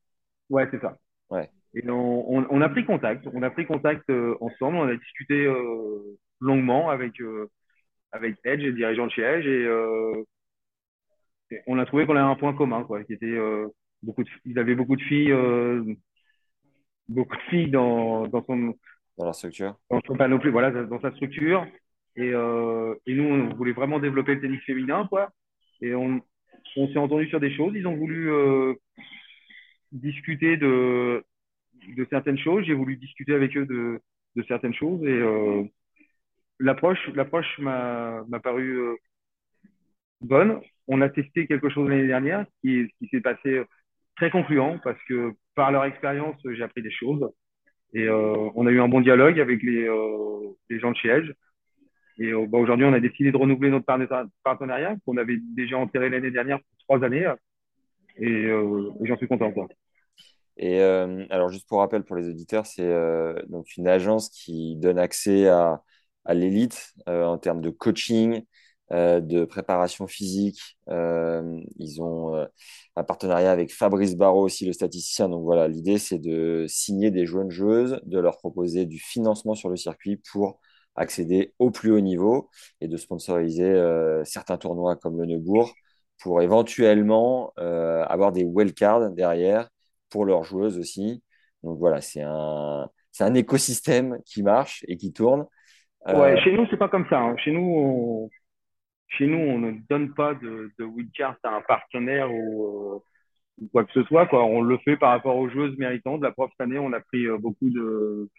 Ouais, 0.49 0.67
c'est 0.69 0.81
ça. 0.81 0.97
Ouais. 1.29 1.49
Et 1.73 1.89
on, 1.89 2.37
on, 2.37 2.45
on, 2.49 2.61
a 2.61 2.69
pris 2.69 2.85
contact, 2.85 3.25
on 3.33 3.41
a 3.41 3.49
pris 3.49 3.65
contact 3.65 4.07
euh, 4.09 4.35
ensemble, 4.41 4.77
on 4.77 4.87
a 4.87 4.95
discuté 4.95 5.51
longuement 6.39 6.89
avec, 6.89 7.13
avec 8.11 8.35
Edge, 8.43 8.61
le 8.61 8.73
dirigeant 8.73 9.07
de 9.07 9.11
chez 9.11 9.23
Edge, 9.23 9.47
et 9.47 9.65
on 11.67 11.79
a 11.79 11.85
trouvé 11.85 12.05
qu'on 12.05 12.15
avait 12.15 12.31
un 12.31 12.35
point 12.35 12.53
commun, 12.53 12.83
quoi, 12.83 13.03
qui 13.03 13.13
était 13.13 13.25
euh, 13.25 13.67
beaucoup 14.03 14.23
de, 14.23 14.29
il 14.45 14.57
avait 14.59 14.75
beaucoup 14.75 14.95
de 14.95 15.01
filles, 15.01 15.31
euh, 15.31 15.83
beaucoup 17.07 17.35
de 17.35 17.41
filles 17.49 17.69
dans, 17.71 18.27
dans 18.27 18.43
son 18.45 18.75
dans 19.17 19.25
la 19.25 19.33
structure, 19.33 19.75
dans 19.89 20.01
son 20.07 20.39
plus, 20.39 20.51
voilà, 20.51 20.71
dans 20.71 21.01
sa 21.01 21.11
structure. 21.11 21.65
Et, 22.15 22.31
euh, 22.33 22.95
et 23.05 23.13
nous, 23.13 23.23
on 23.23 23.55
voulait 23.55 23.71
vraiment 23.71 23.99
développer 23.99 24.35
le 24.35 24.41
tennis 24.41 24.61
féminin, 24.65 25.07
quoi. 25.09 25.29
Et 25.81 25.93
on, 25.95 26.21
on 26.75 26.87
s'est 26.89 26.97
entendu 26.97 27.27
sur 27.27 27.39
des 27.39 27.55
choses. 27.55 27.73
Ils 27.75 27.87
ont 27.87 27.95
voulu 27.95 28.29
discuter 29.91 30.57
de, 30.57 31.23
de 31.97 32.07
certaines 32.09 32.37
choses. 32.37 32.65
J'ai 32.65 32.73
voulu 32.73 32.97
discuter 32.97 33.33
avec 33.33 33.55
eux 33.57 33.65
de, 33.65 34.01
de 34.35 34.43
certaines 34.43 34.73
choses. 34.73 35.03
Et 35.05 35.21
l'approche, 36.59 37.09
l'approche 37.15 37.59
m'a, 37.59 38.23
m'a 38.27 38.39
paru 38.39 38.97
bonne. 40.21 40.59
On 40.91 41.01
a 41.01 41.09
testé 41.09 41.47
quelque 41.47 41.69
chose 41.69 41.89
l'année 41.89 42.07
dernière 42.07 42.45
qui, 42.61 42.87
qui 42.99 43.07
s'est 43.07 43.21
passé 43.21 43.63
très 44.17 44.29
concluant 44.29 44.77
parce 44.83 45.01
que 45.07 45.33
par 45.55 45.71
leur 45.71 45.85
expérience, 45.85 46.35
j'ai 46.45 46.63
appris 46.63 46.81
des 46.81 46.91
choses. 46.91 47.27
Et 47.93 48.03
euh, 48.03 48.49
on 48.55 48.67
a 48.67 48.71
eu 48.71 48.79
un 48.79 48.87
bon 48.87 49.01
dialogue 49.01 49.39
avec 49.39 49.61
les, 49.63 49.87
euh, 49.87 50.53
gens 50.69 50.91
de 50.91 50.95
chez 50.95 51.09
Edge. 51.09 51.31
Et 52.17 52.31
euh, 52.31 52.45
bah, 52.47 52.57
aujourd'hui, 52.57 52.85
on 52.85 52.93
a 52.93 52.99
décidé 52.99 53.31
de 53.31 53.37
renouveler 53.37 53.69
notre 53.69 53.85
partenariat 54.43 54.95
qu'on 55.05 55.17
avait 55.17 55.39
déjà 55.55 55.77
enterré 55.77 56.09
l'année 56.09 56.31
dernière 56.31 56.59
pour 56.59 56.77
trois 56.79 57.03
années. 57.05 57.27
Et, 58.17 58.49
j'en 59.01 59.17
suis 59.17 59.27
content. 59.27 59.51
Quoi. 59.51 59.67
Et 60.57 60.81
alors, 60.81 61.49
juste 61.49 61.67
pour 61.67 61.79
rappel 61.79 62.03
pour 62.03 62.15
les 62.15 62.29
auditeurs, 62.29 62.65
c'est 62.65 62.93
donc 63.47 63.75
une 63.77 63.87
agence 63.87 64.29
qui 64.29 64.75
donne 64.75 64.99
accès 64.99 65.47
à, 65.47 65.81
l'élite 66.29 66.93
en 67.07 67.37
termes 67.37 67.61
de 67.61 67.69
coaching, 67.69 68.43
de 68.91 69.45
préparation 69.45 70.07
physique. 70.07 70.77
Euh, 70.89 71.61
ils 71.77 72.01
ont 72.01 72.35
euh, 72.35 72.45
un 72.95 73.03
partenariat 73.03 73.51
avec 73.51 73.73
Fabrice 73.73 74.15
Barrault 74.15 74.43
aussi, 74.43 74.65
le 74.65 74.73
statisticien. 74.73 75.29
Donc 75.29 75.43
voilà, 75.43 75.67
l'idée, 75.67 75.97
c'est 75.97 76.19
de 76.19 76.65
signer 76.67 77.09
des 77.11 77.25
jeunes 77.25 77.51
joueuses, 77.51 78.01
de 78.03 78.19
leur 78.19 78.37
proposer 78.37 78.85
du 78.85 78.99
financement 78.99 79.55
sur 79.55 79.69
le 79.69 79.77
circuit 79.77 80.21
pour 80.31 80.59
accéder 80.95 81.53
au 81.57 81.71
plus 81.71 81.91
haut 81.91 82.01
niveau 82.01 82.49
et 82.81 82.87
de 82.89 82.97
sponsoriser 82.97 83.81
certains 84.25 84.57
tournois 84.57 84.97
comme 84.97 85.17
le 85.17 85.25
Neubourg 85.25 85.73
pour 86.21 86.41
éventuellement 86.41 87.53
avoir 87.55 88.33
des 88.33 88.43
wildcards 88.43 89.11
derrière 89.11 89.69
pour 90.09 90.25
leurs 90.25 90.43
joueuses 90.43 90.77
aussi. 90.77 91.23
Donc 91.63 91.79
voilà, 91.79 92.01
c'est 92.01 92.23
un, 92.23 92.89
c'est 93.11 93.23
un 93.23 93.33
écosystème 93.35 94.17
qui 94.25 94.43
marche 94.43 94.83
et 94.89 94.97
qui 94.97 95.13
tourne. 95.13 95.45
Ouais, 96.07 96.39
chez 96.43 96.51
nous, 96.51 96.65
c'est 96.69 96.77
pas 96.77 96.89
comme 96.89 97.05
ça. 97.09 97.19
Hein. 97.19 97.35
Chez 97.37 97.51
nous, 97.51 98.29
chez 99.11 99.27
nous, 99.27 99.37
on 99.37 99.59
ne 99.59 99.71
donne 99.89 100.13
pas 100.13 100.33
de, 100.35 100.71
wildcard 100.79 101.37
à 101.43 101.55
un 101.55 101.61
partenaire 101.61 102.33
ou, 102.33 102.95
euh, 103.61 103.67
quoi 103.71 103.83
que 103.85 103.91
ce 103.93 104.03
soit. 104.03 104.27
On 104.33 104.61
le 104.61 104.77
fait 104.79 104.97
par 104.97 105.11
rapport 105.11 105.37
aux 105.37 105.49
joueuses 105.49 105.77
méritantes. 105.77 106.21
La 106.21 106.31
preuve, 106.31 106.49
cette 106.51 106.61
année, 106.61 106.79
on 106.79 106.93
a 106.93 106.99
pris 106.99 107.25
euh, 107.27 107.37
beaucoup 107.37 107.69
de. 107.69 108.29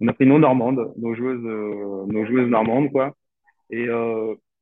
On 0.00 0.08
a 0.08 0.12
pris 0.12 0.26
nos 0.26 0.38
normandes, 0.38 0.92
nos 0.98 1.14
joueuses, 1.14 1.44
euh, 1.44 2.06
nos 2.06 2.26
joueuses 2.26 2.50
normandes, 2.50 2.90
quoi. 2.92 3.14
Et, 3.70 3.86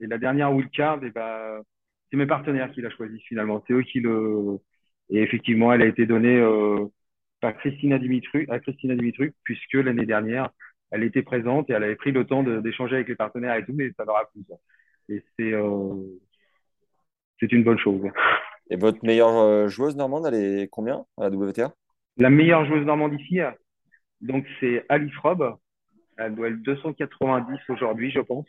la 0.01 0.19
dernière 0.19 0.53
wildcard, 0.53 1.01
eh 1.03 1.11
ben, 1.11 1.63
c'est 2.11 2.17
mes 2.17 2.27
partenaires 2.27 2.71
qui 2.73 2.83
la 2.83 2.91
choisissent 2.91 3.23
finalement. 3.27 3.63
C'est 3.67 3.73
eux 3.73 3.83
qui 3.83 4.01
le. 4.01 4.59
Et 5.11 5.23
effectivement, 5.23 5.73
elle 5.73 5.83
a 5.83 5.87
été 5.87 6.07
donnée 6.07 6.39
euh, 6.39 6.87
Dimitru, 7.43 8.47
à 8.49 8.59
Christina 8.61 8.95
Dimitru, 8.95 9.35
puisque 9.45 9.75
l'année 9.75 10.07
dernière, 10.07 10.51
elle 10.91 11.03
était 11.05 11.23
présente 11.23 11.69
et 11.69 11.75
elle 11.75 11.85
avait 11.85 11.97
pris 11.97 12.13
le 12.13 12.25
temps 12.27 12.43
d'échanger 12.43 12.97
avec 12.97 13.09
les 13.09 13.17
partenaires 13.17 13.57
et 13.57 13.65
tout, 13.65 13.73
mais 13.75 13.91
ça 13.97 14.05
leur 14.05 14.17
a 14.17 14.25
plu. 14.31 14.43
Et 15.09 15.23
c'est 15.39 15.53
euh, 15.53 15.95
c'est 17.41 17.53
une 17.53 17.65
bonne 17.65 17.79
chose. 17.79 18.03
Et 18.71 18.77
votre 18.77 19.05
meilleure 19.05 19.37
euh, 19.37 19.69
joueuse 19.69 19.97
normande, 19.97 20.27
elle 20.27 20.35
est 20.35 20.69
combien 20.69 21.05
à 21.19 21.29
la 21.29 21.37
WTA 21.37 21.75
La 22.17 22.31
meilleure 22.31 22.65
joueuse 22.65 22.87
normande 22.87 23.19
ici, 23.21 23.41
donc 24.21 24.47
c'est 24.61 24.85
Alice 24.89 25.17
Robb. 25.19 25.57
Elle 26.17 26.35
doit 26.35 26.49
être 26.49 26.63
290 26.63 27.59
aujourd'hui, 27.69 28.11
je 28.11 28.21
pense. 28.21 28.47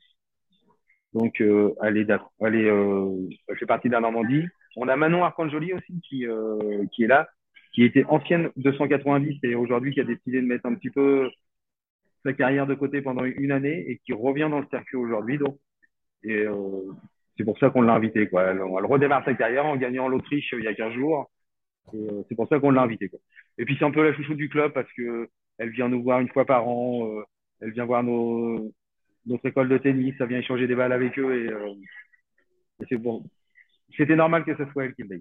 Donc, 1.15 1.39
euh, 1.39 1.73
elle, 1.81 1.97
est, 1.97 2.07
elle, 2.41 2.55
est, 2.55 2.69
euh, 2.69 3.29
elle 3.47 3.57
fait 3.57 3.65
partie 3.65 3.87
de 3.87 3.93
la 3.93 4.01
Normandie. 4.01 4.43
On 4.75 4.89
a 4.89 4.97
Manon 4.97 5.23
Arcangeli 5.23 5.73
aussi 5.73 6.01
qui, 6.01 6.27
euh, 6.27 6.85
qui 6.91 7.05
est 7.05 7.07
là, 7.07 7.29
qui 7.73 7.83
était 7.83 8.03
ancienne 8.05 8.51
290 8.57 9.39
et 9.43 9.55
aujourd'hui 9.55 9.93
qui 9.93 10.01
a 10.01 10.03
décidé 10.03 10.41
de 10.41 10.45
mettre 10.45 10.65
un 10.65 10.75
petit 10.75 10.89
peu 10.89 11.29
sa 12.25 12.33
carrière 12.33 12.67
de 12.67 12.75
côté 12.75 13.01
pendant 13.01 13.23
une 13.23 13.51
année 13.51 13.85
et 13.89 13.97
qui 14.05 14.11
revient 14.11 14.49
dans 14.51 14.59
le 14.59 14.67
circuit 14.69 14.97
aujourd'hui. 14.97 15.37
Donc, 15.37 15.57
et 16.25 16.45
euh, 16.45 16.91
c'est 17.37 17.43
pour 17.43 17.57
ça 17.59 17.69
qu'on 17.69 17.81
l'a 17.81 17.93
invité. 17.93 18.27
Quoi. 18.27 18.43
Elle, 18.43 18.57
elle, 18.57 18.85
redémarre 18.85 19.25
sa 19.25 19.33
carrière 19.33 19.65
en 19.65 19.75
gagnant 19.75 20.07
l'Autriche 20.07 20.53
il 20.57 20.63
y 20.63 20.67
a 20.67 20.73
15 20.73 20.93
jours. 20.93 21.29
Euh, 21.93 22.23
c'est 22.27 22.35
pour 22.35 22.47
ça 22.47 22.59
qu'on 22.59 22.71
l'a 22.71 22.81
invité. 22.81 23.09
Quoi. 23.09 23.19
Et 23.57 23.65
puis 23.65 23.75
c'est 23.77 23.85
un 23.85 23.91
peu 23.91 24.03
la 24.03 24.13
chouchou 24.13 24.33
du 24.33 24.49
club 24.49 24.73
parce 24.73 24.91
que 24.93 25.29
elle 25.57 25.69
vient 25.69 25.89
nous 25.89 26.03
voir 26.03 26.19
une 26.19 26.29
fois 26.29 26.45
par 26.45 26.67
an. 26.67 27.07
Euh, 27.07 27.23
elle 27.61 27.71
vient 27.71 27.85
voir 27.85 28.03
nos, 28.03 28.73
notre 29.25 29.45
école 29.45 29.69
de 29.69 29.77
tennis. 29.77 30.15
Ça 30.17 30.25
vient 30.25 30.39
échanger 30.39 30.67
des 30.67 30.75
balles 30.75 30.91
avec 30.91 31.17
eux 31.19 31.45
et, 31.45 31.49
euh. 31.49 31.73
C'était 33.97 34.15
normal 34.15 34.43
que 34.43 34.55
ce 34.57 34.69
soit 34.71 34.85
elle 34.85 34.95
qui 34.95 35.03
le 35.03 35.19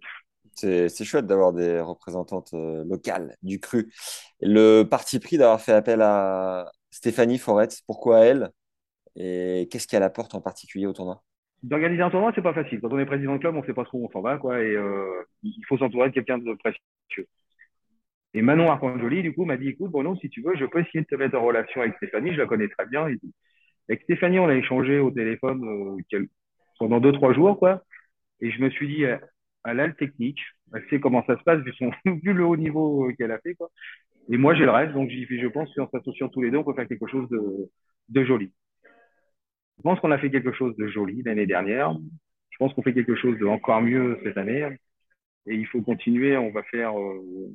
c'est 0.55 1.05
chouette 1.05 1.27
d'avoir 1.27 1.53
des 1.53 1.81
représentantes 1.81 2.55
euh, 2.55 2.85
locales 2.85 3.37
du 3.43 3.61
cru. 3.61 3.93
Le 4.41 4.83
parti 4.85 5.19
pris 5.19 5.37
d'avoir 5.37 5.61
fait 5.61 5.73
appel 5.73 6.01
à 6.03 6.71
Stéphanie 6.91 7.39
Foretz, 7.39 7.83
pourquoi 7.87 8.21
elle? 8.21 8.51
Et 9.17 9.69
qu'est-ce 9.71 9.87
qu'elle 9.87 10.03
apporte 10.03 10.35
en 10.35 10.41
particulier 10.41 10.87
au 10.87 10.93
tournoi? 10.93 11.23
D'organiser 11.63 12.03
un 12.03 12.11
tournoi, 12.11 12.33
c'est 12.35 12.43
pas 12.43 12.53
facile. 12.53 12.81
Quand 12.81 12.93
on 12.93 12.99
est 12.99 13.07
président 13.07 13.35
de 13.35 13.39
club, 13.39 13.55
on 13.57 13.63
ne 13.63 13.67
sait 13.67 13.75
pas 13.75 13.85
trop 13.85 13.99
où 13.99 14.07
on 14.07 14.11
s'en 14.11 14.21
va, 14.21 14.37
quoi, 14.39 14.61
et 14.61 14.77
euh, 14.77 15.23
il 15.43 15.65
faut 15.67 15.79
s'entourer 15.79 16.11
de 16.11 16.15
quelqu'un 16.15 16.39
de 16.39 16.53
précieux. 16.55 17.27
Et 18.35 18.43
Manon 18.43 18.71
Arcangeli, 18.71 19.23
du 19.23 19.33
coup, 19.33 19.45
m'a 19.45 19.57
dit, 19.57 19.69
écoute, 19.69 19.91
Bruno, 19.91 20.17
si 20.17 20.29
tu 20.29 20.43
veux, 20.43 20.57
je 20.57 20.67
peux 20.67 20.81
essayer 20.81 21.01
de 21.01 21.07
te 21.07 21.15
mettre 21.15 21.39
en 21.39 21.45
relation 21.45 21.81
avec 21.81 21.95
Stéphanie, 21.97 22.33
je 22.33 22.39
la 22.39 22.47
connais 22.47 22.69
très 22.69 22.87
bien. 22.87 23.07
Avec 23.89 24.03
Stéphanie, 24.03 24.41
on 24.41 24.49
a 24.49 24.57
échangé 24.57 24.99
au 24.99 25.11
téléphone 25.11 25.65
euh, 26.13 26.27
pendant 26.79 27.01
deux, 27.01 27.13
trois 27.13 27.33
jours, 27.33 27.59
quoi. 27.59 27.83
Et 28.41 28.51
je 28.51 28.61
me 28.61 28.69
suis 28.71 28.89
dit, 28.89 29.05
elle 29.05 29.81
a 29.81 29.87
le 29.87 29.95
technique, 29.95 30.41
elle 30.75 30.85
sait 30.91 31.01
comment 31.01 31.25
ça 31.27 31.39
se 31.39 31.43
passe 31.45 31.61
vu, 31.63 31.73
son, 31.75 31.91
vu 32.05 32.33
le 32.33 32.45
haut 32.45 32.57
niveau 32.57 33.11
qu'elle 33.17 33.33
a 33.33 33.39
fait. 33.39 33.55
Quoi. 33.55 33.71
Et 34.31 34.37
moi, 34.37 34.55
j'ai 34.55 34.65
le 34.65 34.71
reste, 34.71 34.93
donc 34.93 35.11
je 35.11 35.47
pense 35.49 35.73
qu'en 35.75 35.89
s'associant 35.91 36.29
tous 36.29 36.43
les 36.43 36.51
deux, 36.51 36.59
on 36.59 36.65
peut 36.65 36.75
faire 36.75 36.89
quelque 36.89 37.07
chose 37.07 37.29
de, 37.29 37.71
de 38.09 38.25
joli. 38.25 38.53
Je 39.79 39.83
pense 39.83 40.01
qu'on 40.01 40.11
a 40.11 40.19
fait 40.19 40.31
quelque 40.31 40.53
chose 40.53 40.77
de 40.77 40.87
joli 40.89 41.23
l'année 41.23 41.47
dernière. 41.47 41.95
Je 42.51 42.57
pense 42.59 42.73
qu'on 42.75 42.83
fait 42.83 42.95
quelque 42.95 43.17
chose 43.17 43.39
de 43.39 43.47
encore 43.47 43.83
mieux 43.83 44.19
cette 44.23 44.37
année. 44.39 44.69
Et 45.47 45.55
il 45.55 45.67
faut 45.67 45.83
continuer. 45.83 46.37
On 46.37 46.51
va 46.51 46.63
faire, 46.65 46.99
euh, 46.99 47.53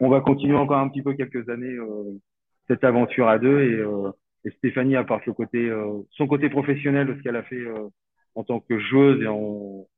on 0.00 0.08
va 0.08 0.20
continuer 0.20 0.56
encore 0.56 0.78
un 0.78 0.88
petit 0.88 1.02
peu 1.02 1.14
quelques 1.14 1.48
années 1.48 1.66
euh, 1.72 2.18
cette 2.68 2.84
aventure 2.84 3.28
à 3.28 3.38
deux. 3.38 3.62
Et, 3.62 3.74
euh, 3.80 4.10
et 4.44 4.50
Stéphanie 4.52 4.96
apporte 4.96 5.26
le 5.26 5.32
côté, 5.32 5.68
euh, 5.68 6.02
son 6.12 6.26
côté 6.28 6.48
professionnel 6.50 7.06
de 7.08 7.14
ce 7.16 7.22
qu'elle 7.22 7.36
a 7.36 7.42
fait 7.42 7.56
euh, 7.56 7.88
en 8.34 8.44
tant 8.44 8.60
que 8.60 8.78
joueuse 8.78 9.22
et 9.22 9.26
en, 9.26 9.88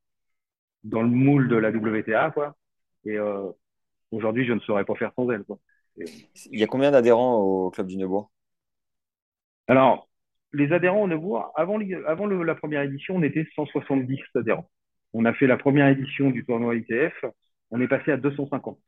dans 0.85 1.02
le 1.02 1.09
moule 1.09 1.48
de 1.48 1.57
la 1.57 1.70
WTA, 1.70 2.31
quoi. 2.31 2.57
Et 3.04 3.18
euh, 3.18 3.50
aujourd'hui, 4.11 4.46
je 4.46 4.52
ne 4.52 4.61
saurais 4.61 4.85
pas 4.85 4.94
faire 4.94 5.12
sans 5.16 5.31
elle, 5.31 5.44
quoi. 5.44 5.59
Il 5.96 6.59
y 6.59 6.62
a 6.62 6.66
combien 6.66 6.92
d'adhérents 6.92 7.38
au 7.40 7.70
club 7.70 7.88
du 7.88 7.96
Neubourg? 7.96 8.31
Alors, 9.66 10.08
les 10.53 10.73
adhérents 10.73 11.03
au 11.03 11.09
Neubourg, 11.09 11.53
avant, 11.57 11.79
avant 12.07 12.27
la 12.27 12.55
première 12.55 12.83
édition, 12.83 13.17
on 13.17 13.23
était 13.23 13.47
170 13.55 14.19
adhérents. 14.35 14.69
On 15.13 15.25
a 15.25 15.33
fait 15.33 15.47
la 15.47 15.57
première 15.57 15.89
édition 15.89 16.31
du 16.31 16.45
tournoi 16.45 16.77
ITF, 16.77 17.25
on 17.71 17.81
est 17.81 17.89
passé 17.89 18.13
à 18.13 18.17
250. 18.17 18.79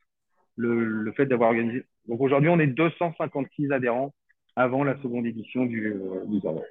Le, 0.57 1.11
fait 1.13 1.25
d'avoir 1.25 1.49
organisé. 1.49 1.85
Donc 2.07 2.21
aujourd'hui, 2.21 2.49
on 2.49 2.59
est 2.59 2.67
256 2.67 3.71
adhérents 3.71 4.13
avant 4.55 4.83
la 4.83 4.95
seconde 5.01 5.25
édition 5.25 5.65
du, 5.65 5.95
du 6.27 6.41
tournoi. 6.41 6.63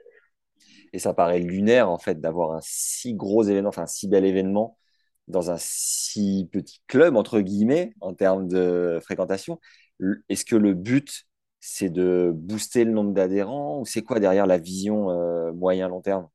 Et 0.92 0.98
ça 0.98 1.14
paraît 1.14 1.40
lunaire, 1.40 1.88
en 1.88 1.98
fait, 1.98 2.20
d'avoir 2.20 2.52
un 2.52 2.60
si 2.62 3.14
gros 3.14 3.42
événement, 3.42 3.70
enfin 3.70 3.82
un 3.82 3.86
si 3.86 4.08
bel 4.08 4.24
événement 4.24 4.76
dans 5.28 5.50
un 5.50 5.56
si 5.58 6.48
petit 6.52 6.80
club, 6.86 7.16
entre 7.16 7.40
guillemets, 7.40 7.94
en 8.00 8.14
termes 8.14 8.48
de 8.48 8.98
fréquentation. 9.02 9.60
Est-ce 10.28 10.44
que 10.44 10.56
le 10.56 10.74
but, 10.74 11.26
c'est 11.60 11.90
de 11.90 12.32
booster 12.34 12.84
le 12.84 12.90
nombre 12.90 13.12
d'adhérents 13.12 13.80
ou 13.80 13.84
c'est 13.84 14.02
quoi 14.02 14.18
derrière 14.18 14.46
la 14.46 14.58
vision 14.58 15.10
euh, 15.10 15.52
moyen-long 15.52 16.00
terme? 16.00 16.28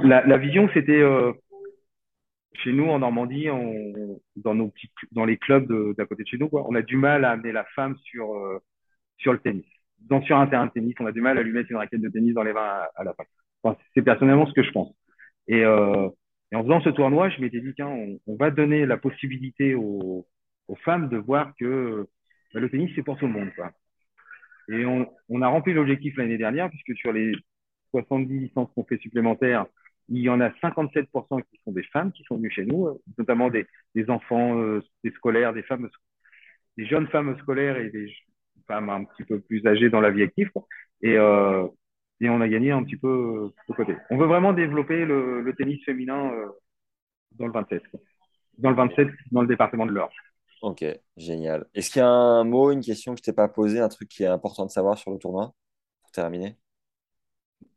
La, 0.00 0.38
vision, 0.38 0.70
c'était 0.72 1.00
euh, 1.00 1.32
chez 2.54 2.72
nous 2.72 2.88
en 2.88 3.00
Normandie, 3.00 3.48
dans, 4.36 4.54
nos 4.54 4.68
petits, 4.68 4.90
dans 5.10 5.24
les 5.24 5.36
clubs 5.36 5.70
d'à 5.96 6.06
côté 6.06 6.22
de 6.22 6.28
chez 6.28 6.38
nous, 6.38 6.48
on 6.52 6.74
a 6.74 6.82
du 6.82 6.96
mal 6.96 7.24
à 7.24 7.32
amener 7.32 7.52
la 7.52 7.64
femme 7.74 7.96
sur, 8.04 8.32
euh, 8.34 8.58
sur 9.18 9.32
le 9.32 9.40
tennis. 9.40 9.66
Dans, 9.98 10.22
sur 10.22 10.36
un 10.36 10.46
terrain 10.46 10.66
de 10.66 10.72
tennis, 10.72 10.94
on 11.00 11.06
a 11.06 11.12
du 11.12 11.20
mal 11.20 11.36
à 11.36 11.42
lui 11.42 11.52
mettre 11.52 11.70
une 11.70 11.76
raquette 11.76 12.00
de 12.00 12.08
tennis 12.08 12.34
dans 12.34 12.42
les 12.44 12.52
mains 12.52 12.86
à, 12.94 13.04
la. 13.04 13.14
Enfin, 13.62 13.78
c'est 13.94 14.02
personnellement 14.02 14.46
ce 14.46 14.52
que 14.52 14.62
je 14.62 14.70
pense. 14.70 14.94
Et, 15.48 15.66
en 15.66 16.62
faisant 16.62 16.80
ce 16.82 16.90
tournoi, 16.90 17.28
je 17.30 17.40
m'étais 17.40 17.60
dit, 17.60 17.72
tiens, 17.74 17.88
on, 18.26 18.36
va 18.36 18.50
donner 18.50 18.86
la 18.86 18.96
possibilité 18.96 19.74
aux 19.74 20.26
femmes 20.84 21.08
de 21.08 21.16
voir 21.16 21.52
que 21.58 22.06
bah, 22.54 22.60
le 22.60 22.70
tennis, 22.70 22.90
c'est 22.94 23.02
pour 23.02 23.16
tout 23.18 23.26
le 23.26 23.32
monde. 23.32 23.50
Quoi. 23.54 23.72
Et 24.68 24.84
on, 24.84 25.42
a 25.42 25.48
rempli 25.48 25.72
l'objectif 25.72 26.16
l'année 26.16 26.38
dernière, 26.38 26.70
puisque 26.70 26.96
sur 26.96 27.12
les 27.12 27.32
70 27.90 28.38
licences 28.38 28.70
qu'on 28.74 28.84
fait 28.84 28.98
supplémentaires, 28.98 29.66
il 30.08 30.18
y 30.18 30.28
en 30.28 30.40
a 30.40 30.50
57% 30.50 31.42
qui 31.50 31.60
sont 31.64 31.72
des 31.72 31.82
femmes 31.84 32.12
qui 32.12 32.22
sont 32.24 32.36
venues 32.36 32.50
chez 32.50 32.64
nous, 32.64 33.00
notamment 33.18 33.50
des, 33.50 33.66
enfants, 34.08 34.58
euh, 34.58 34.82
des 35.04 35.10
scolaires, 35.12 35.52
des 35.52 35.62
femmes, 35.62 35.88
des 36.76 36.86
jeunes 36.86 37.08
femmes 37.08 37.36
scolaires 37.38 37.76
et 37.78 37.90
des 37.90 38.12
femmes 38.66 38.90
un 38.90 39.04
petit 39.04 39.24
peu 39.24 39.40
plus 39.40 39.66
âgées 39.66 39.90
dans 39.90 40.00
la 40.00 40.10
vie 40.10 40.22
active. 40.22 40.50
Euh, 41.04 41.68
et 42.20 42.30
on 42.30 42.40
a 42.40 42.48
gagné 42.48 42.70
un 42.70 42.84
petit 42.84 42.96
peu 42.96 43.52
de 43.68 43.74
côté. 43.74 43.96
On 44.10 44.16
veut 44.16 44.26
vraiment 44.26 44.52
développer 44.52 45.04
le, 45.04 45.52
tennis 45.58 45.84
féminin 45.84 46.32
euh, 46.32 46.46
dans 47.32 47.46
le 47.46 47.52
27, 47.52 47.82
quoi. 47.88 48.00
dans 48.58 48.70
le 48.70 48.76
27, 48.76 49.08
dans 49.32 49.42
le 49.42 49.48
département 49.48 49.86
de 49.86 49.92
l'Orge. 49.92 50.14
Ok, 50.62 50.84
génial. 51.16 51.66
Est-ce 51.74 51.90
qu'il 51.90 52.00
y 52.00 52.04
a 52.04 52.08
un 52.08 52.44
mot, 52.44 52.70
une 52.70 52.80
question 52.80 53.14
que 53.14 53.18
je 53.18 53.24
t'ai 53.24 53.32
pas 53.32 53.48
posée, 53.48 53.80
un 53.80 53.88
truc 53.88 54.08
qui 54.08 54.22
est 54.22 54.26
important 54.26 54.64
de 54.64 54.70
savoir 54.70 54.96
sur 54.96 55.10
le 55.10 55.18
tournoi 55.18 55.52
pour 56.00 56.10
terminer? 56.12 56.56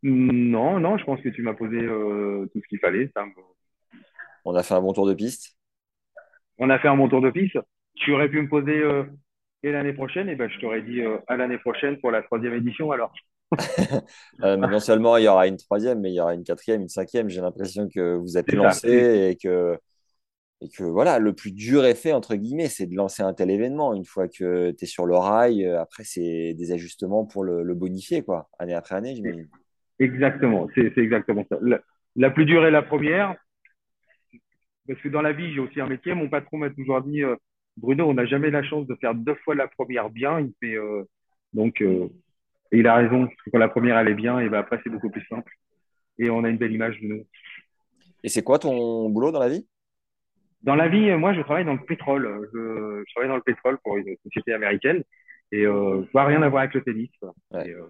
Non, 0.04 0.80
non, 0.80 0.98
je 0.98 1.04
pense 1.04 1.20
que 1.22 1.30
tu 1.30 1.42
m'as 1.42 1.56
posé 1.56 1.78
euh, 1.78 2.48
tout 2.54 2.62
ce 2.62 2.68
qu'il 2.68 2.80
fallait. 2.80 3.12
Ça. 3.16 3.26
On 4.46 4.56
a 4.56 4.62
fait 4.62 4.76
un 4.76 4.82
bon 4.82 4.94
tour 4.94 5.08
de 5.08 5.16
piste? 5.16 5.58
On 6.60 6.70
a 6.70 6.78
fait 6.78 6.88
un 6.88 6.96
bon 6.96 7.10
tour 7.10 7.22
de 7.22 7.32
piste. 7.32 7.58
Tu 7.96 8.14
aurais 8.14 8.30
pu 8.30 8.40
me 8.40 8.48
poser 8.48 8.78
euh, 8.78 9.04
et 9.64 9.72
l'année 9.72 9.94
prochaine, 9.94 10.30
et 10.30 10.36
ben 10.36 10.48
je 10.48 10.60
t'aurais 10.60 10.84
dit 10.84 11.02
euh, 11.02 11.18
à 11.28 11.38
l'année 11.38 11.58
prochaine 11.58 11.98
pour 12.00 12.12
la 12.12 12.22
troisième 12.22 12.54
édition 12.54 12.92
alors. 12.92 13.12
euh, 14.44 14.58
non 14.58 14.80
seulement 14.80 15.18
il 15.18 15.24
y 15.24 15.28
aura 15.28 15.48
une 15.48 15.58
troisième, 15.58 16.02
mais 16.02 16.12
il 16.12 16.16
y 16.16 16.20
aura 16.20 16.36
une 16.36 16.44
quatrième, 16.44 16.82
une 16.82 16.90
cinquième. 16.90 17.30
J'ai 17.30 17.42
l'impression 17.42 17.90
que 17.90 18.16
vous 18.16 18.38
êtes 18.38 18.52
lancé 18.54 19.30
et 19.32 19.38
que, 19.38 19.78
et 20.62 20.70
que 20.70 20.84
voilà, 20.84 21.20
le 21.20 21.34
plus 21.34 21.52
dur 21.52 21.86
effet, 21.86 22.14
entre 22.14 22.36
guillemets, 22.36 22.70
c'est 22.70 22.88
de 22.88 22.96
lancer 22.96 23.24
un 23.24 23.34
tel 23.34 23.50
événement. 23.52 23.94
Une 23.94 24.06
fois 24.06 24.28
que 24.28 24.72
tu 24.72 24.84
es 24.84 24.88
sur 24.88 25.06
le 25.06 25.16
rail, 25.16 25.66
euh, 25.66 25.82
après, 25.82 26.04
c'est 26.04 26.54
des 26.54 26.72
ajustements 26.72 27.26
pour 27.26 27.44
le, 27.44 27.64
le, 27.64 27.76
bonifier, 27.76 28.24
quoi, 28.24 28.50
année 28.58 28.74
après 28.74 28.96
année, 28.96 29.16
j'imagine. 29.16 29.48
Exactement, 30.00 30.68
c'est 30.76 30.98
exactement 30.98 31.46
ça. 31.50 31.58
La, 31.62 31.80
la, 32.16 32.30
plus 32.30 32.46
dure 32.46 32.66
est 32.66 32.72
la 32.72 32.82
première. 32.82 33.36
Parce 34.88 35.00
que 35.02 35.10
dans 35.10 35.22
la 35.22 35.34
vie, 35.34 35.54
j'ai 35.54 35.60
aussi 35.60 35.82
un 35.82 35.88
métier. 35.88 36.14
Mon 36.14 36.30
patron 36.30 36.58
m'a 36.58 36.70
toujours 36.70 37.02
dit 37.02 37.24
euh, 37.24 37.36
Bruno, 37.78 38.08
on 38.08 38.14
n'a 38.14 38.26
jamais 38.26 38.52
la 38.52 38.64
chance 38.64 38.88
de 38.88 38.96
faire 38.96 39.16
deux 39.16 39.36
fois 39.44 39.56
la 39.56 39.68
première 39.68 40.10
bien. 40.10 40.40
Il 40.40 40.54
fait, 40.62 40.76
euh, 40.76 41.04
donc, 41.54 41.82
euh, 41.82 42.08
et 42.72 42.80
il 42.80 42.88
a 42.88 42.96
raison, 42.96 43.28
quand 43.52 43.58
la 43.58 43.70
première 43.70 43.98
allait 43.98 44.14
bien, 44.14 44.40
et 44.40 44.50
ben 44.50 44.60
après 44.60 44.80
c'est 44.84 44.90
beaucoup 44.90 45.10
plus 45.10 45.26
simple. 45.28 45.52
Et 46.18 46.30
on 46.30 46.44
a 46.44 46.50
une 46.50 46.58
belle 46.58 46.72
image 46.72 47.00
de 47.02 47.08
nous. 47.08 47.28
Et 48.24 48.30
c'est 48.30 48.44
quoi 48.44 48.60
ton 48.60 49.10
boulot 49.10 49.32
dans 49.32 49.40
la 49.40 49.50
vie? 49.50 49.68
Dans 50.66 50.76
la 50.76 50.90
vie, 50.90 51.12
moi 51.16 51.34
je 51.34 51.42
travaille 51.42 51.66
dans 51.66 51.74
le 51.74 51.86
pétrole. 51.86 52.50
Je, 52.54 53.04
je 53.08 53.14
travaille 53.14 53.30
dans 53.30 53.36
le 53.36 53.44
pétrole 53.44 53.78
pour 53.84 53.98
une 53.98 54.16
société 54.24 54.52
américaine. 54.52 55.04
Et 55.52 55.66
euh, 55.66 56.04
ça 56.12 56.26
rien 56.26 56.42
à 56.42 56.50
voir 56.50 56.64
avec 56.64 56.74
le 56.74 56.84
tennis. 56.84 57.10
Ouais. 57.22 57.70
Et, 57.70 57.72
euh... 57.72 57.86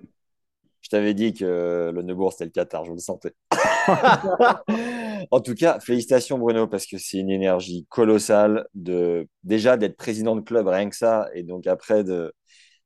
Je 0.81 0.89
t'avais 0.89 1.15
dit 1.15 1.33
que 1.33 1.91
le 1.95 2.01
Neubourg 2.03 2.33
c'était 2.33 2.45
le 2.45 2.51
Qatar, 2.51 2.85
je 2.85 2.91
le 2.91 2.99
sentais. 2.99 3.31
en 5.31 5.39
tout 5.39 5.55
cas, 5.55 5.79
félicitations 5.79 6.38
Bruno, 6.38 6.67
parce 6.67 6.85
que 6.85 6.99
c'est 6.99 7.17
une 7.17 7.31
énergie 7.31 7.88
colossale 7.89 8.67
de 8.75 9.27
déjà 9.43 9.77
d'être 9.77 9.97
président 9.97 10.35
de 10.35 10.41
club, 10.41 10.67
rien 10.67 10.88
que 10.88 10.95
ça, 10.95 11.27
et 11.33 11.41
donc 11.41 11.65
après 11.65 12.03
de 12.03 12.31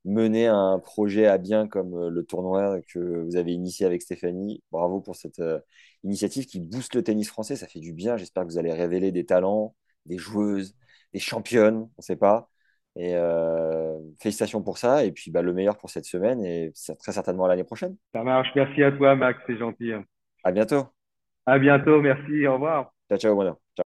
mener 0.06 0.48
un 0.48 0.80
projet 0.80 1.26
à 1.26 1.38
bien 1.38 1.68
comme 1.68 2.08
le 2.08 2.24
tournoi 2.24 2.80
que 2.94 3.00
vous 3.00 3.36
avez 3.36 3.52
initié 3.52 3.86
avec 3.86 4.02
Stéphanie. 4.02 4.64
Bravo 4.72 5.02
pour 5.02 5.16
cette 5.16 5.40
euh, 5.40 5.60
initiative 6.04 6.46
qui 6.46 6.60
booste 6.60 6.96
le 6.96 7.04
tennis 7.04 7.30
français. 7.30 7.56
Ça 7.56 7.68
fait 7.68 7.80
du 7.80 7.94
bien. 7.94 8.18
J'espère 8.18 8.44
que 8.44 8.50
vous 8.50 8.58
allez 8.58 8.74
révéler 8.74 9.12
des 9.12 9.26
talents, 9.26 9.76
des 10.06 10.18
joueuses, 10.18 10.76
des 11.14 11.20
championnes, 11.20 11.78
on 11.78 11.90
ne 11.98 12.04
sait 12.04 12.16
pas. 12.16 12.50
Et 12.96 13.16
euh, 13.16 13.98
félicitations 14.22 14.62
pour 14.62 14.78
ça. 14.78 15.06
Et 15.06 15.12
puis 15.12 15.32
bah, 15.32 15.42
le 15.42 15.54
meilleur 15.54 15.78
pour 15.78 15.90
cette 15.90 16.06
semaine 16.06 16.44
et 16.44 16.74
très 17.00 17.12
certainement 17.12 17.48
l'année 17.48 17.64
prochaine. 17.64 17.96
Ça 18.14 18.24
marche. 18.24 18.50
Merci 18.56 18.84
à 18.84 18.92
toi, 18.92 19.16
Max. 19.16 19.40
C'est 19.48 19.58
gentil. 19.58 19.92
À 20.44 20.52
bientôt. 20.52 20.86
À 21.46 21.60
bientôt. 21.60 22.02
Merci. 22.02 22.48
Au 22.48 22.54
revoir. 22.54 22.92
Ciao, 23.10 23.18
ciao, 23.18 23.36
Bruno. 23.36 23.60
Ciao. 23.76 23.89